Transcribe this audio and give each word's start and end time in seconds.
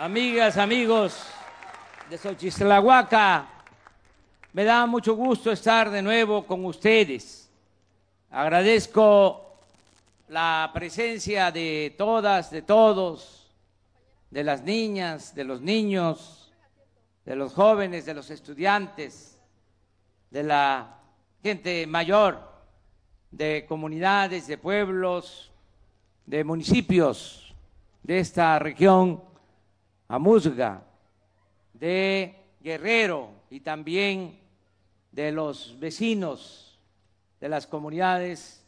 amigas, 0.00 0.56
amigos 0.56 1.26
de 2.08 2.16
Xochislahuaca, 2.16 3.48
me 4.52 4.62
da 4.62 4.86
mucho 4.86 5.16
gusto 5.16 5.50
estar 5.50 5.90
de 5.90 6.00
nuevo 6.00 6.46
con 6.46 6.64
ustedes. 6.66 7.50
Agradezco 8.30 9.58
la 10.28 10.70
presencia 10.72 11.50
de 11.50 11.96
todas, 11.98 12.48
de 12.52 12.62
todos, 12.62 13.50
de 14.30 14.44
las 14.44 14.62
niñas, 14.62 15.34
de 15.34 15.42
los 15.42 15.60
niños, 15.60 16.52
de 17.24 17.34
los 17.34 17.52
jóvenes, 17.52 18.06
de 18.06 18.14
los 18.14 18.30
estudiantes, 18.30 19.40
de 20.30 20.44
la 20.44 21.00
gente 21.42 21.88
mayor, 21.88 22.38
de 23.32 23.66
comunidades, 23.68 24.46
de 24.46 24.58
pueblos, 24.58 25.50
de 26.24 26.44
municipios 26.44 27.52
de 28.04 28.20
esta 28.20 28.60
región, 28.60 29.27
Amuzga, 30.08 30.82
de 31.74 32.34
Guerrero 32.60 33.30
y 33.50 33.60
también 33.60 34.40
de 35.12 35.30
los 35.32 35.78
vecinos 35.78 36.78
de 37.40 37.48
las 37.48 37.66
comunidades 37.66 38.64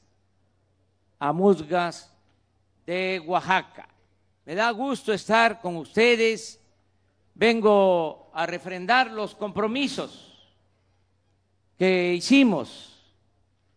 amuzgas 1.18 2.12
de 2.86 3.22
Oaxaca. 3.26 3.88
Me 4.44 4.54
da 4.54 4.70
gusto 4.70 5.12
estar 5.12 5.60
con 5.60 5.76
ustedes. 5.76 6.60
Vengo 7.34 8.30
a 8.34 8.46
refrendar 8.46 9.10
los 9.10 9.34
compromisos 9.34 10.54
que 11.78 12.14
hicimos 12.14 13.14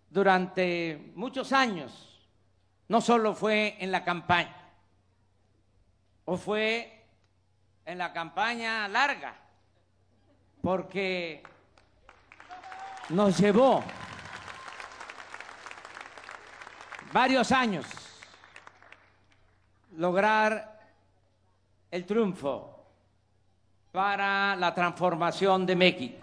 durante 0.10 1.12
muchos 1.16 1.52
años. 1.54 2.22
No 2.88 3.02
solo 3.02 3.34
fue 3.34 3.78
en 3.80 3.92
la 3.92 4.04
campaña, 4.04 4.70
o 6.26 6.38
fue 6.38 6.93
en 7.86 7.98
la 7.98 8.14
campaña 8.14 8.88
larga, 8.88 9.36
porque 10.62 11.44
nos 13.10 13.38
llevó 13.38 13.84
varios 17.12 17.52
años 17.52 17.86
lograr 19.98 20.80
el 21.92 22.06
triunfo 22.06 22.86
para 23.92 24.56
la 24.56 24.74
transformación 24.74 25.66
de 25.66 25.76
México. 25.76 26.18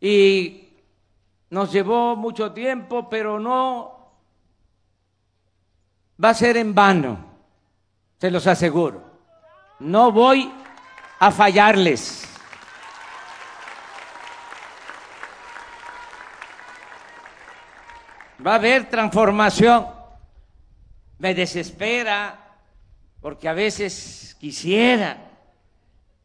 Y 0.00 0.68
nos 1.50 1.70
llevó 1.70 2.16
mucho 2.16 2.52
tiempo, 2.52 3.08
pero 3.08 3.38
no 3.38 4.10
va 6.22 6.30
a 6.30 6.34
ser 6.34 6.56
en 6.56 6.74
vano, 6.74 7.18
se 8.18 8.30
los 8.30 8.46
aseguro. 8.46 9.11
No 9.78 10.12
voy 10.12 10.52
a 11.18 11.30
fallarles. 11.30 12.28
Va 18.44 18.52
a 18.52 18.56
haber 18.56 18.88
transformación. 18.88 19.86
Me 21.18 21.34
desespera 21.34 22.38
porque 23.20 23.48
a 23.48 23.52
veces 23.52 24.36
quisiera 24.40 25.16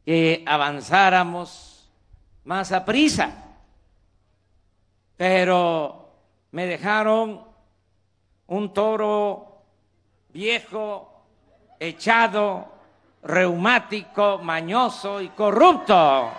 que 0.03 0.43
avanzáramos 0.47 1.91
más 2.43 2.71
a 2.71 2.83
prisa, 2.85 3.31
pero 5.15 6.09
me 6.51 6.65
dejaron 6.65 7.45
un 8.47 8.73
toro 8.73 9.63
viejo, 10.29 11.25
echado, 11.79 12.76
reumático, 13.23 14.39
mañoso 14.39 15.21
y 15.21 15.29
corrupto. 15.29 16.31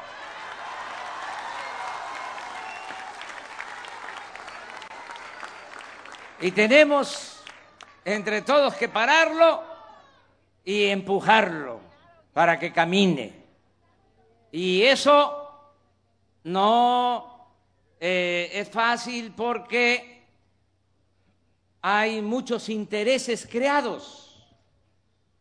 Y 6.41 6.53
tenemos 6.53 7.43
entre 8.05 8.43
todos 8.43 8.75
que 8.75 8.89
pararlo 8.89 9.63
y 10.65 10.87
empujarlo 10.87 11.81
para 12.33 12.59
que 12.59 12.73
camine. 12.73 13.45
Y 14.53 14.83
eso 14.83 15.73
no 16.45 17.51
eh, 18.01 18.51
es 18.53 18.71
fácil 18.71 19.33
porque 19.33 20.27
hay 21.83 22.23
muchos 22.23 22.69
intereses 22.69 23.47
creados, 23.51 24.47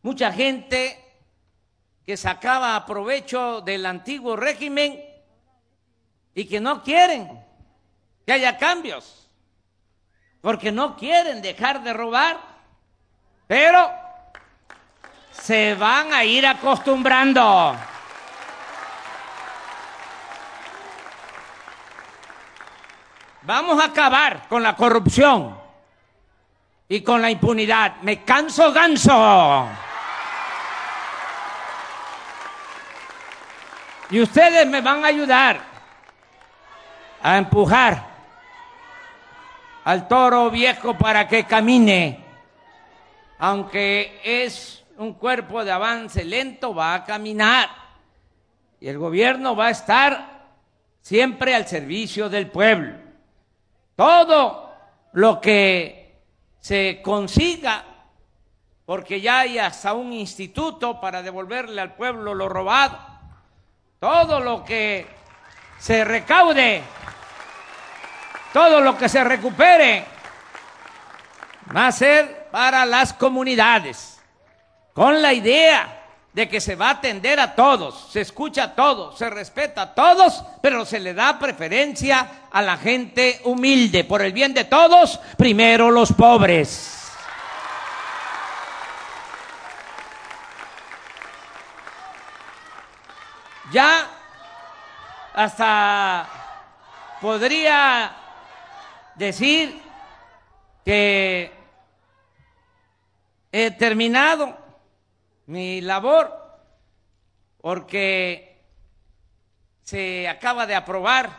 mucha 0.01 0.31
gente 0.31 1.06
que 2.07 2.16
sacaba 2.16 2.85
provecho 2.85 3.59
del 3.59 3.85
antiguo 3.85 4.38
régimen 4.38 4.97
y 6.34 6.45
que 6.45 6.62
no 6.62 6.81
quieren 6.81 7.44
que 8.25 8.31
haya 8.31 8.57
cambios 8.57 9.29
porque 10.40 10.72
no 10.72 10.96
quieren 10.96 11.41
dejar 11.41 11.84
de 11.84 11.91
robar, 11.91 12.40
pero 13.46 13.91
se 15.34 15.75
van 15.75 16.13
a 16.13 16.23
ir 16.23 16.47
acostumbrando. 16.47 17.75
Vamos 23.41 23.81
a 23.81 23.85
acabar 23.88 24.47
con 24.47 24.63
la 24.63 24.78
corrupción 24.78 25.59
y 26.88 27.01
con 27.01 27.22
la 27.22 27.29
impunidad. 27.29 27.97
Me 28.01 28.23
canso 28.23 28.72
ganso. 28.72 29.67
Y 34.09 34.22
ustedes 34.22 34.66
me 34.68 34.79
van 34.81 35.03
a 35.03 35.09
ayudar 35.09 35.59
a 37.22 37.38
empujar 37.38 38.07
al 39.84 40.07
toro 40.07 40.50
viejo 40.50 40.97
para 40.97 41.28
que 41.28 41.44
camine. 41.44 42.23
Aunque 43.40 44.22
es 44.23 44.84
un 44.97 45.13
cuerpo 45.13 45.63
de 45.66 45.72
avance 45.72 46.23
lento, 46.23 46.73
va 46.73 46.94
a 46.94 47.03
caminar. 47.03 47.69
Y 48.79 48.88
el 48.88 48.97
gobierno 48.97 49.56
va 49.56 49.67
a 49.67 49.72
estar 49.72 50.38
siempre 51.01 51.53
al 51.53 51.67
servicio 51.67 52.29
del 52.29 52.50
pueblo. 52.50 52.96
Todo 53.96 54.73
lo 55.13 55.41
que 55.41 56.22
se 56.59 57.01
consiga, 57.01 57.84
porque 58.85 59.19
ya 59.19 59.40
hay 59.40 59.57
hasta 59.57 59.94
un 59.94 60.13
instituto 60.13 61.01
para 61.01 61.22
devolverle 61.22 61.81
al 61.81 61.96
pueblo 61.96 62.34
lo 62.34 62.47
robado, 62.47 63.16
todo 64.00 64.40
lo 64.40 64.63
que 64.63 65.08
se 65.80 66.03
recaude 66.03 66.84
todo 68.58 68.81
lo 68.81 68.97
que 68.97 69.08
se 69.08 69.24
recupere 69.24 70.03
va 71.75 71.88
a 71.88 71.91
ser 71.91 72.47
para 72.50 72.85
las 72.85 73.13
comunidades, 73.13 74.19
con 74.94 75.22
la 75.22 75.31
idea 75.31 75.94
de 76.34 76.50
que 76.50 76.59
se 76.59 76.75
va 76.75 76.88
a 76.88 76.91
atender 76.94 77.40
a 77.40 77.53
todos, 77.53 78.09
se 78.12 78.22
escucha 78.22 78.63
a 78.63 78.75
todos, 78.75 79.16
se 79.16 79.30
respeta 79.30 79.84
a 79.84 79.94
todos, 79.94 80.44
pero 80.62 80.85
se 80.85 81.00
le 81.00 81.14
da 81.14 81.38
preferencia 81.38 82.47
a 82.52 82.62
la 82.64 82.78
gente 82.78 83.41
humilde. 83.44 84.03
Por 84.03 84.24
el 84.24 84.34
bien 84.34 84.56
de 84.56 84.64
todos, 84.66 85.19
primero 85.38 85.91
los 85.91 86.14
pobres. 86.14 86.97
Ya 93.77 94.09
hasta 95.35 96.27
podría 97.21 98.11
decir 99.13 99.79
que 100.83 101.51
he 103.51 103.69
terminado 103.69 104.57
mi 105.45 105.81
labor 105.81 106.33
porque 107.61 108.66
se 109.84 110.28
acaba 110.28 110.66
de 110.66 110.73
aprobar 110.73 111.29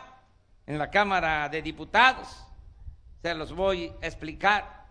en 0.65 0.77
la 0.77 0.89
Cámara 0.89 1.49
de 1.49 1.61
Diputados, 1.61 2.41
se 3.21 3.35
los 3.35 3.51
voy 3.51 3.93
a 4.01 4.07
explicar, 4.07 4.85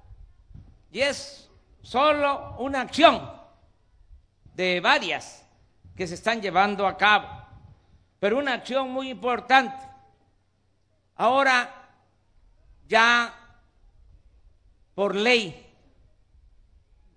y 0.93 1.01
es 1.01 1.51
solo 1.81 2.57
una 2.59 2.83
acción 2.83 3.33
de 4.53 4.81
varias 4.81 5.48
que 5.99 6.07
se 6.07 6.15
están 6.15 6.41
llevando 6.41 6.87
a 6.87 6.97
cabo, 6.97 7.27
pero 8.21 8.39
una 8.39 8.55
acción 8.55 8.89
muy 8.93 9.11
importante. 9.11 9.85
Ahora 11.17 11.91
ya 12.87 13.35
por 14.95 15.17
ley, 15.17 15.75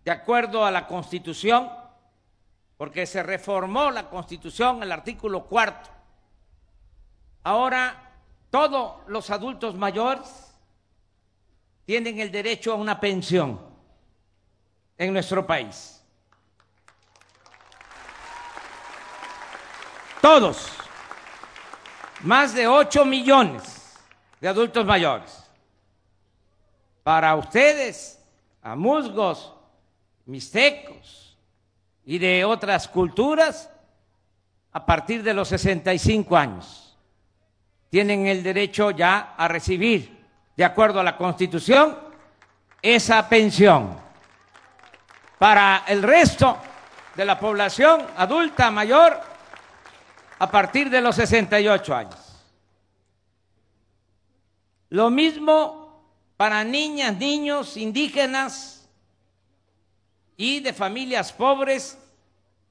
de 0.03 0.09
acuerdo 0.09 0.65
a 0.65 0.71
la 0.71 0.87
Constitución, 0.87 1.69
porque 2.75 3.05
se 3.05 3.21
reformó 3.21 3.91
la 3.91 4.09
Constitución, 4.09 4.81
el 4.81 4.91
artículo 4.91 5.45
cuarto. 5.45 5.91
Ahora 7.43 8.13
todos 8.49 8.95
los 9.05 9.29
adultos 9.29 9.75
mayores 9.75 10.55
tienen 11.85 12.19
el 12.19 12.31
derecho 12.31 12.71
a 12.71 12.77
una 12.77 12.99
pensión 12.99 13.61
en 14.97 15.13
nuestro 15.13 15.45
país. 15.45 16.00
Todos, 20.21 20.67
más 22.21 22.53
de 22.53 22.67
8 22.67 23.03
millones 23.05 23.99
de 24.39 24.47
adultos 24.47 24.85
mayores. 24.85 25.43
Para 27.03 27.35
ustedes, 27.35 28.23
a 28.61 28.75
musgos, 28.75 29.53
mixtecos 30.25 31.37
y 32.05 32.19
de 32.19 32.45
otras 32.45 32.87
culturas, 32.87 33.69
a 34.71 34.85
partir 34.85 35.23
de 35.23 35.33
los 35.33 35.47
65 35.49 36.37
años, 36.37 36.97
tienen 37.89 38.27
el 38.27 38.43
derecho 38.43 38.91
ya 38.91 39.33
a 39.35 39.47
recibir, 39.47 40.23
de 40.55 40.63
acuerdo 40.63 40.99
a 40.99 41.03
la 41.03 41.17
Constitución, 41.17 41.97
esa 42.81 43.27
pensión. 43.27 43.99
Para 45.37 45.83
el 45.87 46.03
resto 46.03 46.57
de 47.15 47.25
la 47.25 47.39
población 47.39 48.05
adulta 48.15 48.69
mayor, 48.69 49.30
a 50.41 50.49
partir 50.49 50.89
de 50.89 51.01
los 51.01 51.17
68 51.17 51.95
años. 51.95 52.15
Lo 54.89 55.11
mismo 55.11 56.03
para 56.35 56.63
niñas, 56.63 57.15
niños, 57.17 57.77
indígenas 57.77 58.89
y 60.35 60.59
de 60.61 60.73
familias 60.73 61.31
pobres 61.31 61.95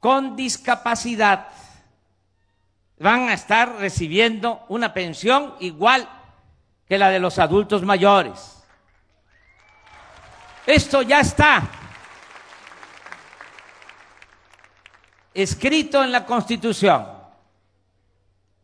con 0.01 0.35
discapacidad. 0.35 1.47
Van 2.99 3.29
a 3.29 3.35
estar 3.35 3.77
recibiendo 3.77 4.65
una 4.69 4.93
pensión 4.93 5.55
igual 5.61 6.09
que 6.89 6.99
la 6.99 7.09
de 7.09 7.21
los 7.21 7.39
adultos 7.39 7.85
mayores. 7.85 8.65
Esto 10.67 11.03
ya 11.03 11.21
está 11.21 11.71
escrito 15.33 16.03
en 16.03 16.11
la 16.11 16.27
Constitución. 16.27 17.20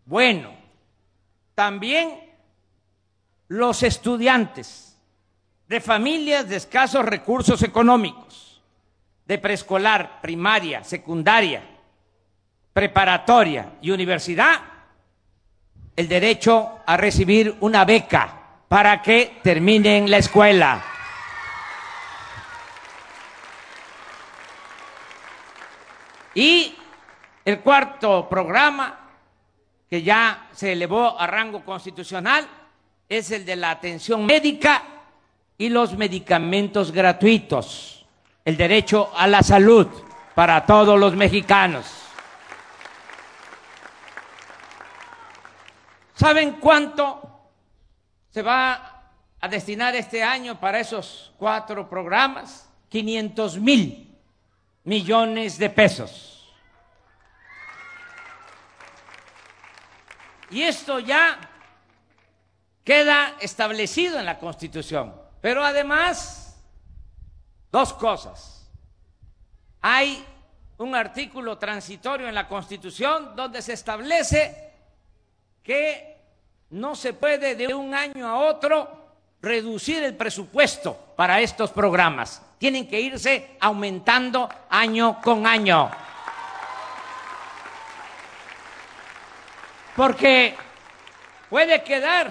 Bueno, 0.07 0.55
también 1.57 2.21
los 3.49 3.83
estudiantes 3.83 4.97
de 5.67 5.81
familias 5.81 6.49
de 6.49 6.57
escasos 6.57 7.05
recursos 7.05 7.61
económicos, 7.65 8.63
de 9.27 9.39
preescolar, 9.39 10.21
primaria, 10.21 10.85
secundaria, 10.85 11.61
preparatoria 12.73 13.73
y 13.83 13.91
universidad, 13.91 14.61
el 15.97 16.07
derecho 16.07 16.79
a 16.87 16.97
recibir 16.97 17.57
una 17.59 17.85
beca 17.85 18.61
para 18.69 19.03
que 19.03 19.41
terminen 19.43 20.09
la 20.09 20.19
escuela. 20.19 20.85
Y 26.33 26.77
el 27.45 27.59
cuarto 27.59 28.29
programa, 28.29 29.06
que 29.89 30.03
ya 30.03 30.49
se 30.53 30.73
elevó 30.73 31.19
a 31.19 31.27
rango 31.27 31.65
constitucional, 31.65 32.47
es 33.09 33.31
el 33.31 33.45
de 33.45 33.57
la 33.57 33.71
atención 33.71 34.27
médica 34.27 34.83
y 35.59 35.69
los 35.69 35.97
medicamentos 35.97 36.93
gratuitos, 36.93 38.05
el 38.45 38.57
derecho 38.57 39.13
a 39.17 39.27
la 39.27 39.43
salud 39.43 39.87
para 40.35 40.67
todos 40.67 40.99
los 40.99 41.15
mexicanos. 41.15 41.87
¿Saben 46.15 46.53
cuánto 46.53 47.21
se 48.31 48.43
va 48.43 49.03
a 49.39 49.49
destinar 49.49 49.95
este 49.95 50.23
año 50.23 50.59
para 50.59 50.81
esos 50.81 51.33
cuatro 51.39 51.89
programas? 51.89 52.69
500 52.89 53.59
mil 53.59 54.17
millones 54.85 55.59
de 55.59 55.71
pesos. 55.71 56.36
Y 60.51 60.63
esto 60.63 60.99
ya 60.99 61.39
queda 62.85 63.35
establecido 63.41 64.19
en 64.19 64.27
la 64.27 64.39
Constitución. 64.39 65.15
Pero 65.41 65.65
además, 65.65 66.57
dos 67.73 67.93
cosas. 67.95 68.71
Hay 69.81 70.25
un 70.79 70.95
artículo 70.95 71.59
transitorio 71.59 72.29
en 72.29 72.35
la 72.35 72.49
Constitución 72.49 73.35
donde 73.35 73.63
se 73.63 73.73
establece 73.73 74.73
que 75.63 76.17
no 76.71 76.95
se 76.95 77.13
puede 77.13 77.55
de 77.55 77.75
un 77.75 77.95
año 77.95 78.27
a 78.27 78.39
otro 78.39 79.07
reducir 79.41 80.03
el 80.03 80.17
presupuesto 80.17 80.97
para 81.17 81.41
estos 81.41 81.71
programas 81.71 82.43
tienen 82.59 82.89
que 82.89 83.01
irse 83.01 83.57
aumentando 83.61 84.49
año 84.71 85.21
con 85.23 85.47
año. 85.47 85.91
Porque 89.97 90.55
puede 91.49 91.83
quedar 91.83 92.31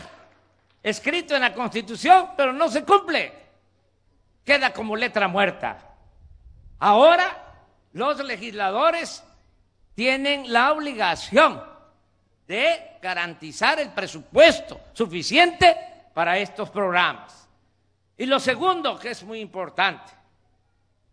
escrito 0.83 1.33
en 1.35 1.41
la 1.41 1.53
Constitución, 1.53 2.29
pero 2.37 2.53
no 2.53 2.69
se 2.69 2.85
cumple. 2.85 3.33
Queda 4.45 4.71
como 4.71 4.95
letra 4.95 5.27
muerta. 5.27 5.95
Ahora 6.77 7.55
los 7.93 8.23
legisladores 8.23 9.23
tienen 9.95 10.53
la 10.53 10.73
obligación 10.73 11.63
de 12.47 12.97
garantizar 13.01 13.79
el 13.79 13.89
presupuesto 13.89 14.79
suficiente 14.93 15.75
para 16.13 16.37
estos 16.37 16.69
programas. 16.69 17.47
Y 18.17 18.27
lo 18.27 18.39
segundo, 18.39 18.99
que 18.99 19.09
es 19.09 19.23
muy 19.23 19.39
importante, 19.39 20.13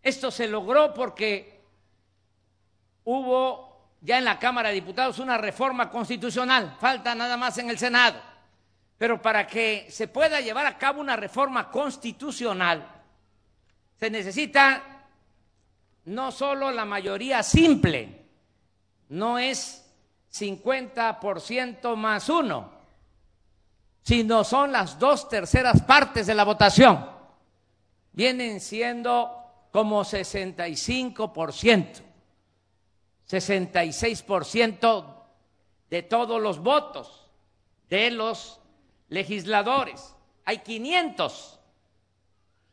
esto 0.03 0.29
se 0.29 0.47
logró 0.47 0.93
porque 0.93 1.61
hubo 3.05 3.72
ya 4.03 4.17
en 4.17 4.25
la 4.25 4.37
Cámara 4.37 4.69
de 4.69 4.75
Diputados 4.75 5.17
una 5.19 5.37
reforma 5.37 5.89
constitucional, 5.89 6.75
falta 6.79 7.15
nada 7.15 7.37
más 7.37 7.57
en 7.57 7.69
el 7.69 7.79
Senado. 7.79 8.19
Pero 8.97 9.21
para 9.21 9.47
que 9.47 9.87
se 9.89 10.09
pueda 10.09 10.41
llevar 10.41 10.65
a 10.65 10.77
cabo 10.77 10.99
una 10.99 11.15
reforma 11.15 11.71
constitucional, 11.71 12.85
se 13.97 14.09
necesita 14.09 14.83
no 16.05 16.31
solo 16.33 16.69
la 16.69 16.83
mayoría 16.83 17.41
simple, 17.43 18.25
no 19.09 19.39
es 19.39 19.89
50% 20.33 21.95
más 21.95 22.27
uno, 22.27 22.73
sino 24.01 24.43
son 24.43 24.73
las 24.73 24.99
dos 24.99 25.29
terceras 25.29 25.81
partes 25.81 26.27
de 26.27 26.35
la 26.35 26.43
votación. 26.43 27.09
Vienen 28.11 28.59
siendo 28.59 29.67
como 29.71 30.03
65%, 30.03 32.01
66% 33.33 35.05
de 35.89 36.03
todos 36.03 36.41
los 36.41 36.59
votos 36.59 37.29
de 37.89 38.11
los 38.11 38.59
legisladores. 39.09 40.15
Hay 40.45 40.59
500 40.59 41.59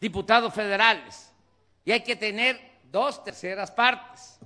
diputados 0.00 0.52
federales 0.52 1.32
y 1.84 1.92
hay 1.92 2.02
que 2.02 2.16
tener 2.16 2.60
dos 2.90 3.22
terceras 3.22 3.70
partes. 3.70 4.38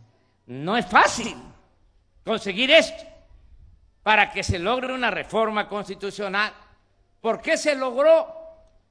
No 0.47 0.76
es 0.76 0.87
fácil 0.87 1.37
conseguir 2.25 2.71
esto 2.71 3.04
para 4.02 4.30
que 4.30 4.42
se 4.42 4.59
logre 4.59 4.92
una 4.92 5.11
reforma 5.11 5.68
constitucional. 5.68 6.52
¿Por 7.21 7.40
qué 7.40 7.56
se 7.56 7.75
logró 7.75 8.44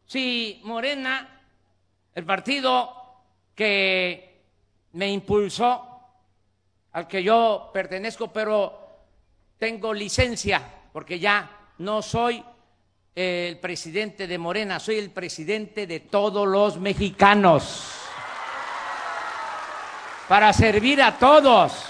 si 0.06 0.62
Morena, 0.64 1.42
el 2.16 2.26
partido 2.26 3.22
que 3.56 4.42
me 4.94 5.10
impulsó, 5.12 5.93
al 6.94 7.08
que 7.08 7.24
yo 7.24 7.72
pertenezco, 7.74 8.32
pero 8.32 8.80
tengo 9.58 9.94
licencia, 9.94 10.62
porque 10.92 11.20
ya 11.20 11.50
no 11.80 12.02
soy 12.02 12.44
el 13.16 13.60
presidente 13.60 14.28
de 14.28 14.38
Morena, 14.38 14.80
soy 14.80 14.98
el 14.98 15.12
presidente 15.12 15.88
de 15.88 16.02
todos 16.02 16.48
los 16.48 16.80
mexicanos, 16.80 17.92
para 20.28 20.54
servir 20.54 21.02
a 21.02 21.18
todos. 21.18 21.86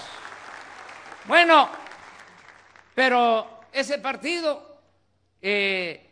Bueno, 1.26 1.68
pero 2.94 3.60
ese 3.72 3.98
partido 3.98 4.80
eh, 5.40 6.10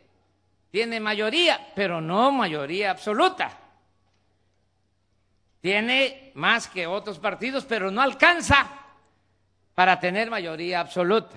tiene 0.69 0.99
mayoría, 0.99 1.71
pero 1.75 1.99
no 1.99 2.31
mayoría 2.31 2.91
absoluta. 2.91 3.59
Tiene 5.61 6.31
más 6.35 6.67
que 6.67 6.85
otros 6.85 7.19
partidos, 7.19 7.65
pero 7.65 7.89
no 7.89 8.01
alcanza 8.01 8.82
para 9.75 9.99
tener 9.99 10.29
mayoría 10.29 10.79
absoluta. 10.79 11.35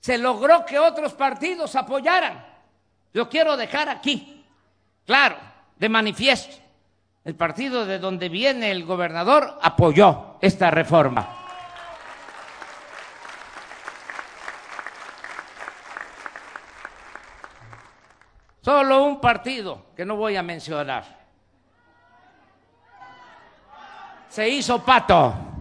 Se 0.00 0.18
logró 0.18 0.64
que 0.64 0.78
otros 0.78 1.14
partidos 1.14 1.74
apoyaran. 1.76 2.44
Yo 3.12 3.28
quiero 3.28 3.56
dejar 3.56 3.88
aquí, 3.88 4.44
claro, 5.06 5.36
de 5.76 5.88
manifiesto. 5.88 6.56
El 7.24 7.34
partido 7.34 7.86
de 7.86 7.98
donde 7.98 8.28
viene 8.28 8.70
el 8.70 8.84
gobernador 8.84 9.58
apoyó 9.62 10.36
esta 10.40 10.70
reforma. 10.70 11.40
Solo 18.60 19.04
un 19.04 19.20
partido 19.20 19.86
que 19.96 20.04
no 20.04 20.16
voy 20.16 20.36
a 20.36 20.42
mencionar 20.42 21.24
se 24.34 24.48
hizo 24.48 24.84
pato. 24.84 25.53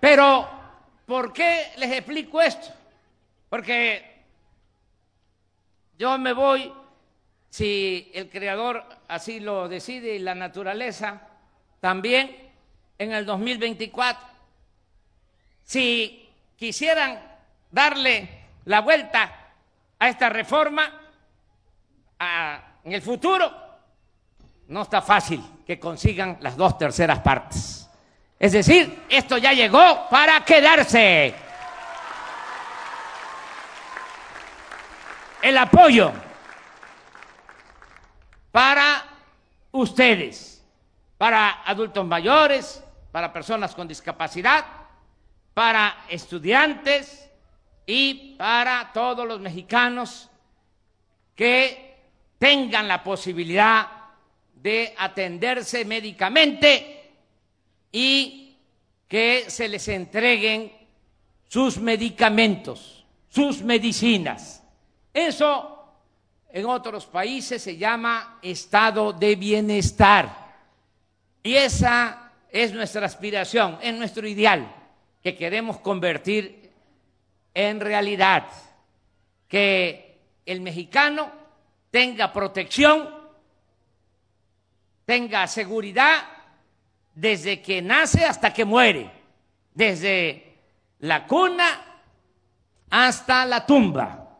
Pero, 0.00 0.48
¿por 1.06 1.32
qué 1.32 1.72
les 1.76 1.92
explico 1.92 2.40
esto? 2.40 2.68
Porque 3.48 4.24
yo 5.98 6.16
me 6.18 6.32
voy, 6.32 6.72
si 7.50 8.10
el 8.14 8.30
Creador 8.30 8.84
así 9.08 9.40
lo 9.40 9.68
decide 9.68 10.14
y 10.14 10.18
la 10.18 10.34
naturaleza 10.34 11.20
también, 11.80 12.50
en 12.98 13.12
el 13.12 13.24
2024. 13.24 14.28
Si 15.64 16.28
quisieran 16.56 17.20
darle 17.70 18.28
la 18.66 18.80
vuelta 18.80 19.52
a 19.98 20.08
esta 20.08 20.28
reforma 20.28 20.90
en 22.84 22.92
el 22.92 23.02
futuro, 23.02 23.50
no 24.68 24.82
está 24.82 25.02
fácil 25.02 25.42
que 25.66 25.80
consigan 25.80 26.38
las 26.40 26.56
dos 26.56 26.76
terceras 26.78 27.20
partes. 27.20 27.79
Es 28.40 28.52
decir, 28.52 29.04
esto 29.10 29.36
ya 29.36 29.52
llegó 29.52 30.08
para 30.08 30.42
quedarse. 30.46 31.34
El 35.42 35.58
apoyo 35.58 36.10
para 38.50 39.04
ustedes, 39.72 40.64
para 41.18 41.62
adultos 41.66 42.06
mayores, 42.06 42.82
para 43.12 43.30
personas 43.30 43.74
con 43.74 43.86
discapacidad, 43.86 44.64
para 45.52 46.06
estudiantes 46.08 47.28
y 47.84 48.36
para 48.38 48.90
todos 48.94 49.28
los 49.28 49.38
mexicanos 49.38 50.30
que 51.34 52.08
tengan 52.38 52.88
la 52.88 53.04
posibilidad 53.04 53.86
de 54.54 54.94
atenderse 54.96 55.84
médicamente 55.84 56.99
y 57.92 58.56
que 59.08 59.46
se 59.48 59.68
les 59.68 59.88
entreguen 59.88 60.72
sus 61.48 61.78
medicamentos, 61.78 63.04
sus 63.28 63.62
medicinas. 63.62 64.62
Eso 65.12 65.80
en 66.52 66.66
otros 66.66 67.06
países 67.06 67.62
se 67.62 67.76
llama 67.76 68.38
estado 68.42 69.12
de 69.12 69.36
bienestar. 69.36 70.54
Y 71.42 71.54
esa 71.54 72.32
es 72.50 72.72
nuestra 72.72 73.06
aspiración, 73.06 73.78
es 73.82 73.94
nuestro 73.94 74.26
ideal 74.26 74.74
que 75.22 75.36
queremos 75.36 75.78
convertir 75.78 76.70
en 77.52 77.80
realidad, 77.80 78.46
que 79.48 80.18
el 80.46 80.60
mexicano 80.60 81.30
tenga 81.90 82.32
protección, 82.32 83.08
tenga 85.04 85.46
seguridad 85.46 86.22
desde 87.20 87.60
que 87.60 87.82
nace 87.82 88.24
hasta 88.24 88.50
que 88.50 88.64
muere, 88.64 89.10
desde 89.74 90.56
la 91.00 91.26
cuna 91.26 91.66
hasta 92.88 93.44
la 93.44 93.66
tumba, 93.66 94.38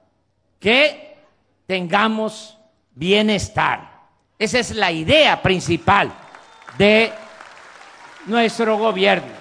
que 0.59 1.19
tengamos 1.67 2.57
bienestar. 2.93 4.01
Esa 4.39 4.61
es 4.61 4.75
la 4.75 4.91
idea 4.91 5.43
principal 5.43 6.11
de 6.79 7.13
nuestro 8.25 8.79
gobierno. 8.79 9.35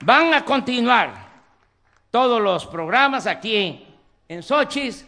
Van 0.00 0.34
a 0.34 0.44
continuar 0.44 1.14
todos 2.10 2.42
los 2.42 2.66
programas 2.66 3.26
aquí 3.26 3.86
en 4.28 4.42
Sochis. 4.42 5.06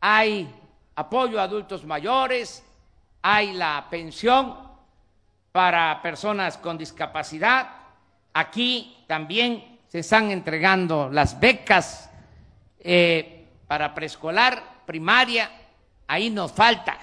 Hay 0.00 0.50
apoyo 0.96 1.38
a 1.38 1.42
adultos 1.42 1.84
mayores, 1.84 2.64
hay 3.30 3.52
la 3.52 3.84
pensión 3.90 4.56
para 5.52 6.00
personas 6.00 6.56
con 6.56 6.78
discapacidad. 6.78 7.68
Aquí 8.32 9.04
también 9.06 9.80
se 9.86 9.98
están 9.98 10.30
entregando 10.30 11.10
las 11.12 11.38
becas 11.38 12.10
eh, 12.80 13.44
para 13.66 13.94
preescolar, 13.94 14.62
primaria. 14.86 15.50
Ahí 16.06 16.30
nos 16.30 16.52
falta 16.52 16.96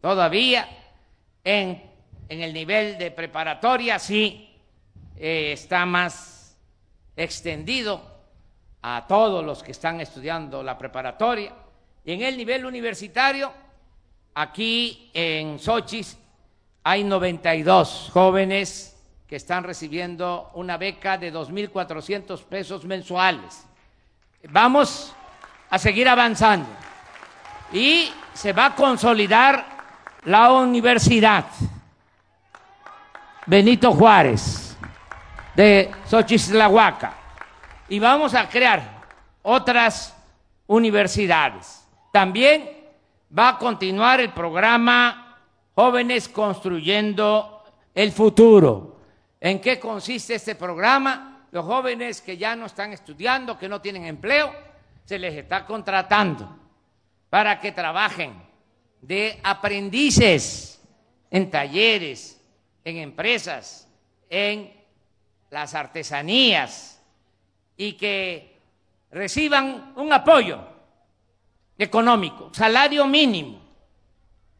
todavía. 0.00 0.66
En, 1.44 1.82
en 2.30 2.40
el 2.40 2.54
nivel 2.54 2.96
de 2.96 3.10
preparatoria, 3.10 3.98
sí, 3.98 4.56
eh, 5.18 5.52
está 5.52 5.84
más 5.84 6.56
extendido 7.14 8.00
a 8.80 9.04
todos 9.06 9.44
los 9.44 9.62
que 9.62 9.72
están 9.72 10.00
estudiando 10.00 10.62
la 10.62 10.78
preparatoria. 10.78 11.52
Y 12.06 12.12
en 12.12 12.22
el 12.22 12.38
nivel 12.38 12.64
universitario, 12.64 13.52
aquí 14.34 15.10
en 15.14 15.58
Sochis 15.58 16.18
hay 16.84 17.04
92 17.04 18.10
jóvenes 18.12 18.96
que 19.26 19.36
están 19.36 19.64
recibiendo 19.64 20.50
una 20.54 20.76
beca 20.76 21.16
de 21.16 21.32
2.400 21.32 22.42
pesos 22.44 22.84
mensuales. 22.84 23.66
Vamos 24.50 25.14
a 25.70 25.78
seguir 25.78 26.08
avanzando 26.08 26.68
y 27.72 28.10
se 28.34 28.52
va 28.52 28.66
a 28.66 28.74
consolidar 28.74 29.64
la 30.24 30.52
universidad 30.52 31.46
Benito 33.46 33.92
Juárez 33.92 34.76
de 35.54 35.90
Xochislahuaca. 36.08 37.14
Y 37.88 37.98
vamos 37.98 38.34
a 38.34 38.48
crear 38.48 38.82
otras 39.42 40.16
universidades. 40.66 41.84
También 42.12 42.81
va 43.36 43.50
a 43.50 43.58
continuar 43.58 44.20
el 44.20 44.32
programa 44.32 45.38
Jóvenes 45.74 46.28
Construyendo 46.28 47.64
el 47.94 48.12
Futuro. 48.12 49.00
¿En 49.40 49.60
qué 49.60 49.80
consiste 49.80 50.34
este 50.34 50.54
programa? 50.54 51.46
Los 51.50 51.64
jóvenes 51.64 52.20
que 52.20 52.36
ya 52.36 52.54
no 52.54 52.66
están 52.66 52.92
estudiando, 52.92 53.58
que 53.58 53.68
no 53.68 53.80
tienen 53.80 54.04
empleo, 54.04 54.52
se 55.04 55.18
les 55.18 55.34
está 55.34 55.66
contratando 55.66 56.58
para 57.28 57.58
que 57.60 57.72
trabajen 57.72 58.34
de 59.00 59.40
aprendices 59.42 60.80
en 61.30 61.50
talleres, 61.50 62.40
en 62.84 62.98
empresas, 62.98 63.88
en 64.28 64.72
las 65.50 65.74
artesanías 65.74 67.02
y 67.76 67.94
que 67.94 68.60
reciban 69.10 69.92
un 69.96 70.12
apoyo 70.12 70.71
económico, 71.82 72.50
salario 72.52 73.06
mínimo, 73.06 73.60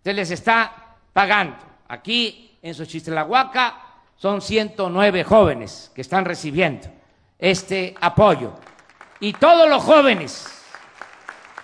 se 0.02 0.12
les 0.12 0.31
está 0.31 0.97
pagando. 1.12 1.57
Aquí 1.88 2.59
en 2.62 2.75
Xochitlahuaca 2.75 3.76
son 4.17 4.41
109 4.41 5.25
jóvenes 5.25 5.91
que 5.95 6.00
están 6.00 6.25
recibiendo 6.25 6.88
este 7.38 7.95
apoyo. 8.00 8.55
Y 9.21 9.33
todos 9.35 9.69
los 9.69 9.83
jóvenes 9.83 10.47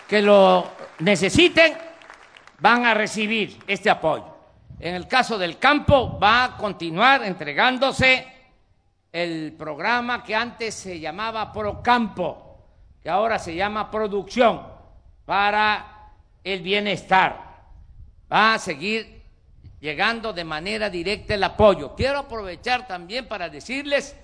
que 0.06 0.22
lo 0.22 0.70
necesiten 1.00 1.76
van 2.60 2.86
a 2.86 2.94
recibir 2.94 3.58
este 3.66 3.90
apoyo. 3.90 4.36
En 4.80 4.94
el 4.94 5.08
caso 5.08 5.38
del 5.38 5.58
campo 5.58 6.18
va 6.18 6.44
a 6.44 6.56
continuar 6.56 7.24
entregándose 7.24 8.26
el 9.10 9.54
programa 9.58 10.22
que 10.22 10.34
antes 10.34 10.74
se 10.74 11.00
llamaba 11.00 11.52
Procampo, 11.52 12.58
que 13.02 13.10
ahora 13.10 13.38
se 13.38 13.54
llama 13.54 13.90
Producción 13.90 14.77
para 15.28 16.14
el 16.42 16.62
Bienestar. 16.62 17.38
Va 18.32 18.54
a 18.54 18.58
seguir 18.58 19.22
llegando 19.78 20.32
de 20.32 20.42
manera 20.42 20.88
directa 20.88 21.34
el 21.34 21.44
apoyo. 21.44 21.94
Quiero 21.94 22.20
aprovechar 22.20 22.86
también 22.86 23.28
para 23.28 23.50
decirles 23.50 24.16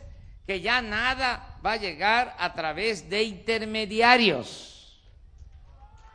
que 0.47 0.63
ya 0.63 0.81
nada 0.81 1.59
va 1.65 1.73
a 1.73 1.77
llegar 1.77 2.35
a 2.39 2.55
través 2.55 3.11
de 3.11 3.23
intermediarios. 3.23 4.99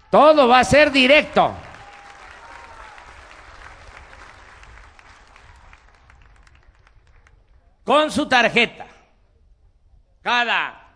Todo 0.10 0.48
va 0.48 0.62
a 0.62 0.63
ser 0.63 0.91
directo. 0.91 1.53
con 7.84 8.12
su 8.12 8.27
tarjeta. 8.29 8.86
Cada 10.22 10.93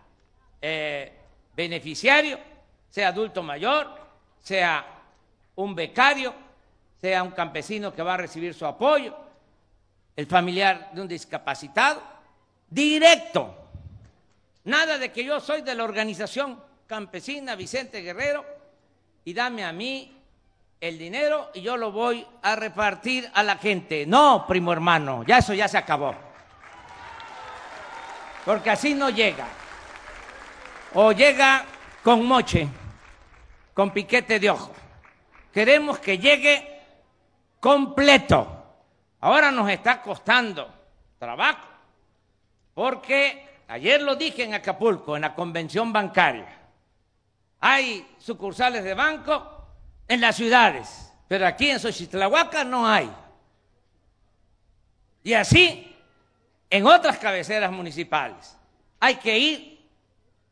eh, 0.62 1.12
beneficiario, 1.56 2.38
sea 2.94 3.08
adulto 3.08 3.42
mayor, 3.42 3.92
sea 4.40 4.86
un 5.56 5.74
becario, 5.74 6.32
sea 7.00 7.24
un 7.24 7.32
campesino 7.32 7.92
que 7.92 8.04
va 8.04 8.14
a 8.14 8.18
recibir 8.18 8.54
su 8.54 8.64
apoyo, 8.64 9.16
el 10.14 10.28
familiar 10.28 10.92
de 10.92 11.00
un 11.00 11.08
discapacitado, 11.08 12.00
directo. 12.70 13.52
Nada 14.62 14.96
de 14.96 15.10
que 15.10 15.24
yo 15.24 15.40
soy 15.40 15.62
de 15.62 15.74
la 15.74 15.82
organización 15.82 16.62
campesina 16.86 17.56
Vicente 17.56 18.00
Guerrero 18.00 18.44
y 19.24 19.34
dame 19.34 19.64
a 19.64 19.72
mí 19.72 20.16
el 20.80 20.96
dinero 20.96 21.50
y 21.52 21.62
yo 21.62 21.76
lo 21.76 21.90
voy 21.90 22.24
a 22.42 22.54
repartir 22.54 23.28
a 23.34 23.42
la 23.42 23.56
gente. 23.56 24.06
No, 24.06 24.44
primo 24.46 24.72
hermano, 24.72 25.24
ya 25.24 25.38
eso 25.38 25.52
ya 25.52 25.66
se 25.66 25.78
acabó 25.78 26.14
porque 28.44 28.70
así 28.70 28.94
no 28.94 29.10
llega. 29.10 29.46
O 30.92 31.10
llega 31.10 31.64
con 32.04 32.24
moche, 32.24 32.68
con 33.74 33.90
piquete 33.90 34.38
de 34.38 34.50
ojo. 34.50 34.72
Queremos 35.52 35.98
que 35.98 36.18
llegue 36.18 36.80
completo. 37.60 38.62
Ahora 39.20 39.50
nos 39.50 39.68
está 39.68 40.00
costando 40.00 40.72
trabajo 41.18 41.68
porque 42.74 43.62
ayer 43.68 44.02
lo 44.02 44.16
dije 44.16 44.44
en 44.44 44.54
Acapulco, 44.54 45.16
en 45.16 45.22
la 45.22 45.34
convención 45.34 45.92
bancaria, 45.92 46.60
hay 47.60 48.06
sucursales 48.18 48.84
de 48.84 48.94
banco 48.94 49.66
en 50.06 50.20
las 50.20 50.36
ciudades, 50.36 51.12
pero 51.28 51.46
aquí 51.46 51.70
en 51.70 51.80
Xochitlahuaca 51.80 52.64
no 52.64 52.86
hay. 52.86 53.10
Y 55.22 55.32
así 55.32 55.96
en 56.68 56.86
otras 56.86 57.18
cabeceras 57.18 57.72
municipales. 57.72 58.56
Hay 59.00 59.16
que 59.16 59.38
ir 59.38 59.88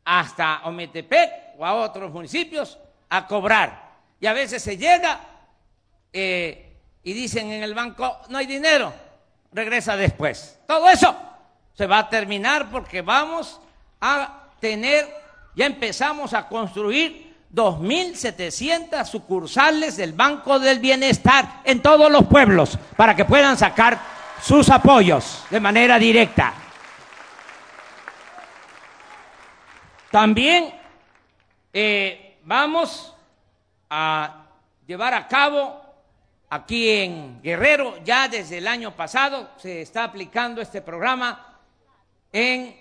hasta 0.05 0.61
Ometepec 0.63 1.59
o 1.59 1.65
a 1.65 1.73
otros 1.75 2.11
municipios 2.11 2.79
a 3.09 3.27
cobrar. 3.27 3.91
Y 4.19 4.27
a 4.27 4.33
veces 4.33 4.61
se 4.63 4.77
llega 4.77 5.19
eh, 6.11 6.77
y 7.03 7.13
dicen 7.13 7.51
en 7.51 7.63
el 7.63 7.73
banco, 7.73 8.19
no 8.29 8.37
hay 8.37 8.45
dinero, 8.45 8.93
regresa 9.51 9.95
después. 9.97 10.59
Todo 10.67 10.89
eso 10.89 11.15
se 11.73 11.87
va 11.87 11.99
a 11.99 12.09
terminar 12.09 12.69
porque 12.71 13.01
vamos 13.01 13.59
a 13.99 14.43
tener, 14.59 15.07
ya 15.55 15.65
empezamos 15.65 16.33
a 16.33 16.47
construir 16.47 17.33
2.700 17.53 19.05
sucursales 19.05 19.97
del 19.97 20.13
Banco 20.13 20.59
del 20.59 20.79
Bienestar 20.79 21.61
en 21.63 21.81
todos 21.81 22.11
los 22.11 22.25
pueblos 22.25 22.77
para 22.95 23.15
que 23.15 23.25
puedan 23.25 23.57
sacar 23.57 23.99
sus 24.41 24.69
apoyos 24.69 25.43
de 25.49 25.59
manera 25.59 25.99
directa. 25.99 26.53
También 30.09 30.73
eh, 31.71 32.22
vamos 32.43 33.15
a 33.89 34.45
llevar 34.85 35.13
a 35.13 35.27
cabo 35.27 35.81
aquí 36.49 36.89
en 36.89 37.41
Guerrero, 37.41 37.97
ya 38.03 38.27
desde 38.27 38.59
el 38.59 38.67
año 38.67 38.95
pasado 38.95 39.51
se 39.57 39.81
está 39.81 40.03
aplicando 40.03 40.61
este 40.61 40.81
programa 40.81 41.59
en 42.31 42.75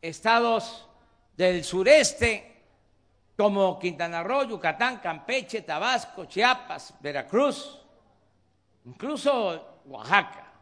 estados 0.00 0.88
del 1.36 1.64
sureste 1.64 2.48
como 3.36 3.78
Quintana 3.78 4.22
Roo, 4.22 4.44
Yucatán, 4.44 4.98
Campeche, 4.98 5.62
Tabasco, 5.62 6.26
Chiapas, 6.26 6.94
Veracruz, 7.00 7.80
incluso 8.84 9.80
Oaxaca. 9.86 10.52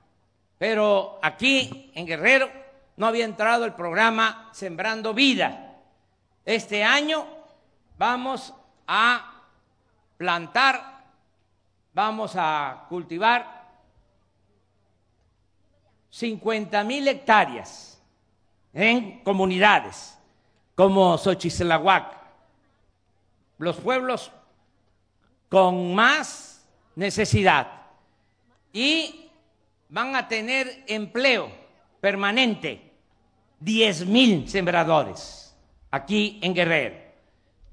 Pero 0.58 1.18
aquí 1.22 1.90
en 1.94 2.06
Guerrero 2.06 2.50
no 2.96 3.06
había 3.06 3.24
entrado 3.24 3.64
el 3.64 3.74
programa 3.74 4.50
Sembrando 4.52 5.14
Vida. 5.14 5.78
Este 6.44 6.84
año 6.84 7.39
vamos 8.00 8.54
a 8.86 9.44
plantar, 10.16 11.04
vamos 11.92 12.32
a 12.34 12.86
cultivar 12.88 13.68
50 16.08 16.82
mil 16.84 17.06
hectáreas 17.06 18.00
en 18.72 19.22
comunidades 19.22 20.16
como 20.74 21.18
Xochislahuac, 21.18 22.16
los 23.58 23.76
pueblos 23.76 24.32
con 25.50 25.94
más 25.94 26.66
necesidad. 26.96 27.82
Y 28.72 29.28
van 29.90 30.16
a 30.16 30.26
tener 30.26 30.84
empleo 30.86 31.52
permanente, 32.00 32.94
10 33.58 34.06
mil 34.06 34.48
sembradores 34.48 35.54
aquí 35.90 36.40
en 36.42 36.54
Guerrero. 36.54 37.09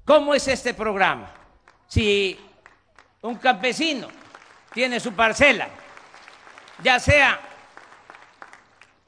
¿Cómo 0.08 0.34
es 0.34 0.48
este 0.48 0.72
programa? 0.72 1.30
Si 1.86 2.40
un 3.20 3.34
campesino 3.34 4.08
tiene 4.72 5.00
su 5.00 5.12
parcela, 5.12 5.68
ya 6.82 6.98
sea 6.98 7.38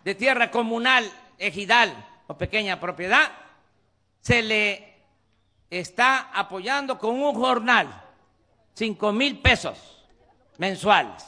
de 0.04 0.14
tierra 0.14 0.50
comunal, 0.50 1.10
ejidal 1.38 2.06
o 2.26 2.36
pequeña 2.36 2.78
propiedad, 2.78 3.32
se 4.20 4.42
le 4.42 5.02
está 5.70 6.32
apoyando 6.34 6.98
con 6.98 7.18
un 7.18 7.34
jornal, 7.34 8.04
cinco 8.74 9.10
mil 9.10 9.38
pesos 9.40 10.06
mensuales 10.58 11.24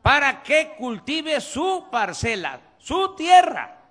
para 0.00 0.42
que 0.42 0.76
cultive 0.78 1.42
su 1.42 1.88
parcela, 1.92 2.58
su 2.78 3.14
tierra. 3.14 3.82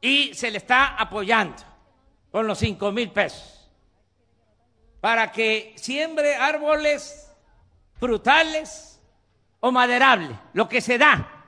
Y 0.00 0.32
se 0.32 0.48
le 0.48 0.58
está 0.58 0.94
apoyando 0.94 1.71
con 2.32 2.46
los 2.48 2.58
cinco 2.58 2.90
mil 2.90 3.12
pesos 3.12 3.62
para 5.02 5.30
que 5.32 5.74
siembre 5.76 6.36
árboles 6.36 7.28
frutales 7.98 9.00
o 9.60 9.70
maderables, 9.72 10.36
lo 10.54 10.68
que 10.68 10.80
se 10.80 10.96
da 10.96 11.44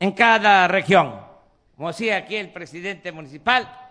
en 0.00 0.12
cada 0.12 0.68
región. 0.68 1.20
Como 1.76 1.88
decía 1.88 2.16
aquí 2.16 2.36
el 2.36 2.50
presidente 2.50 3.12
municipal, 3.12 3.90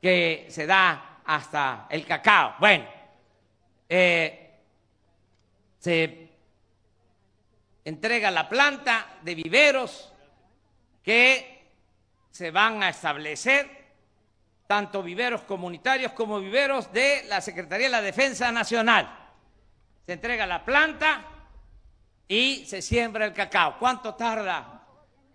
que 0.00 0.46
se 0.50 0.66
da 0.66 1.20
hasta 1.24 1.86
el 1.88 2.04
cacao. 2.04 2.56
Bueno, 2.58 2.84
eh, 3.88 4.50
se 5.78 6.28
entrega 7.84 8.30
la 8.30 8.48
planta 8.48 9.18
de 9.22 9.34
viveros 9.36 10.12
que 11.02 11.62
se 12.30 12.50
van 12.50 12.82
a 12.82 12.88
establecer, 12.88 13.81
tanto 14.72 15.02
viveros 15.02 15.42
comunitarios 15.42 16.12
como 16.12 16.40
viveros 16.40 16.90
de 16.94 17.26
la 17.28 17.42
Secretaría 17.42 17.88
de 17.88 17.92
la 17.92 18.00
Defensa 18.00 18.50
Nacional. 18.50 19.06
Se 20.06 20.14
entrega 20.14 20.46
la 20.46 20.64
planta 20.64 21.26
y 22.26 22.64
se 22.64 22.80
siembra 22.80 23.26
el 23.26 23.34
cacao. 23.34 23.78
¿Cuánto 23.78 24.14
tarda 24.14 24.82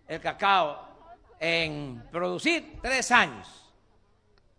el 0.07 0.19
cacao 0.19 0.87
en 1.39 2.03
producir? 2.11 2.79
Tres 2.81 3.11
años. 3.11 3.71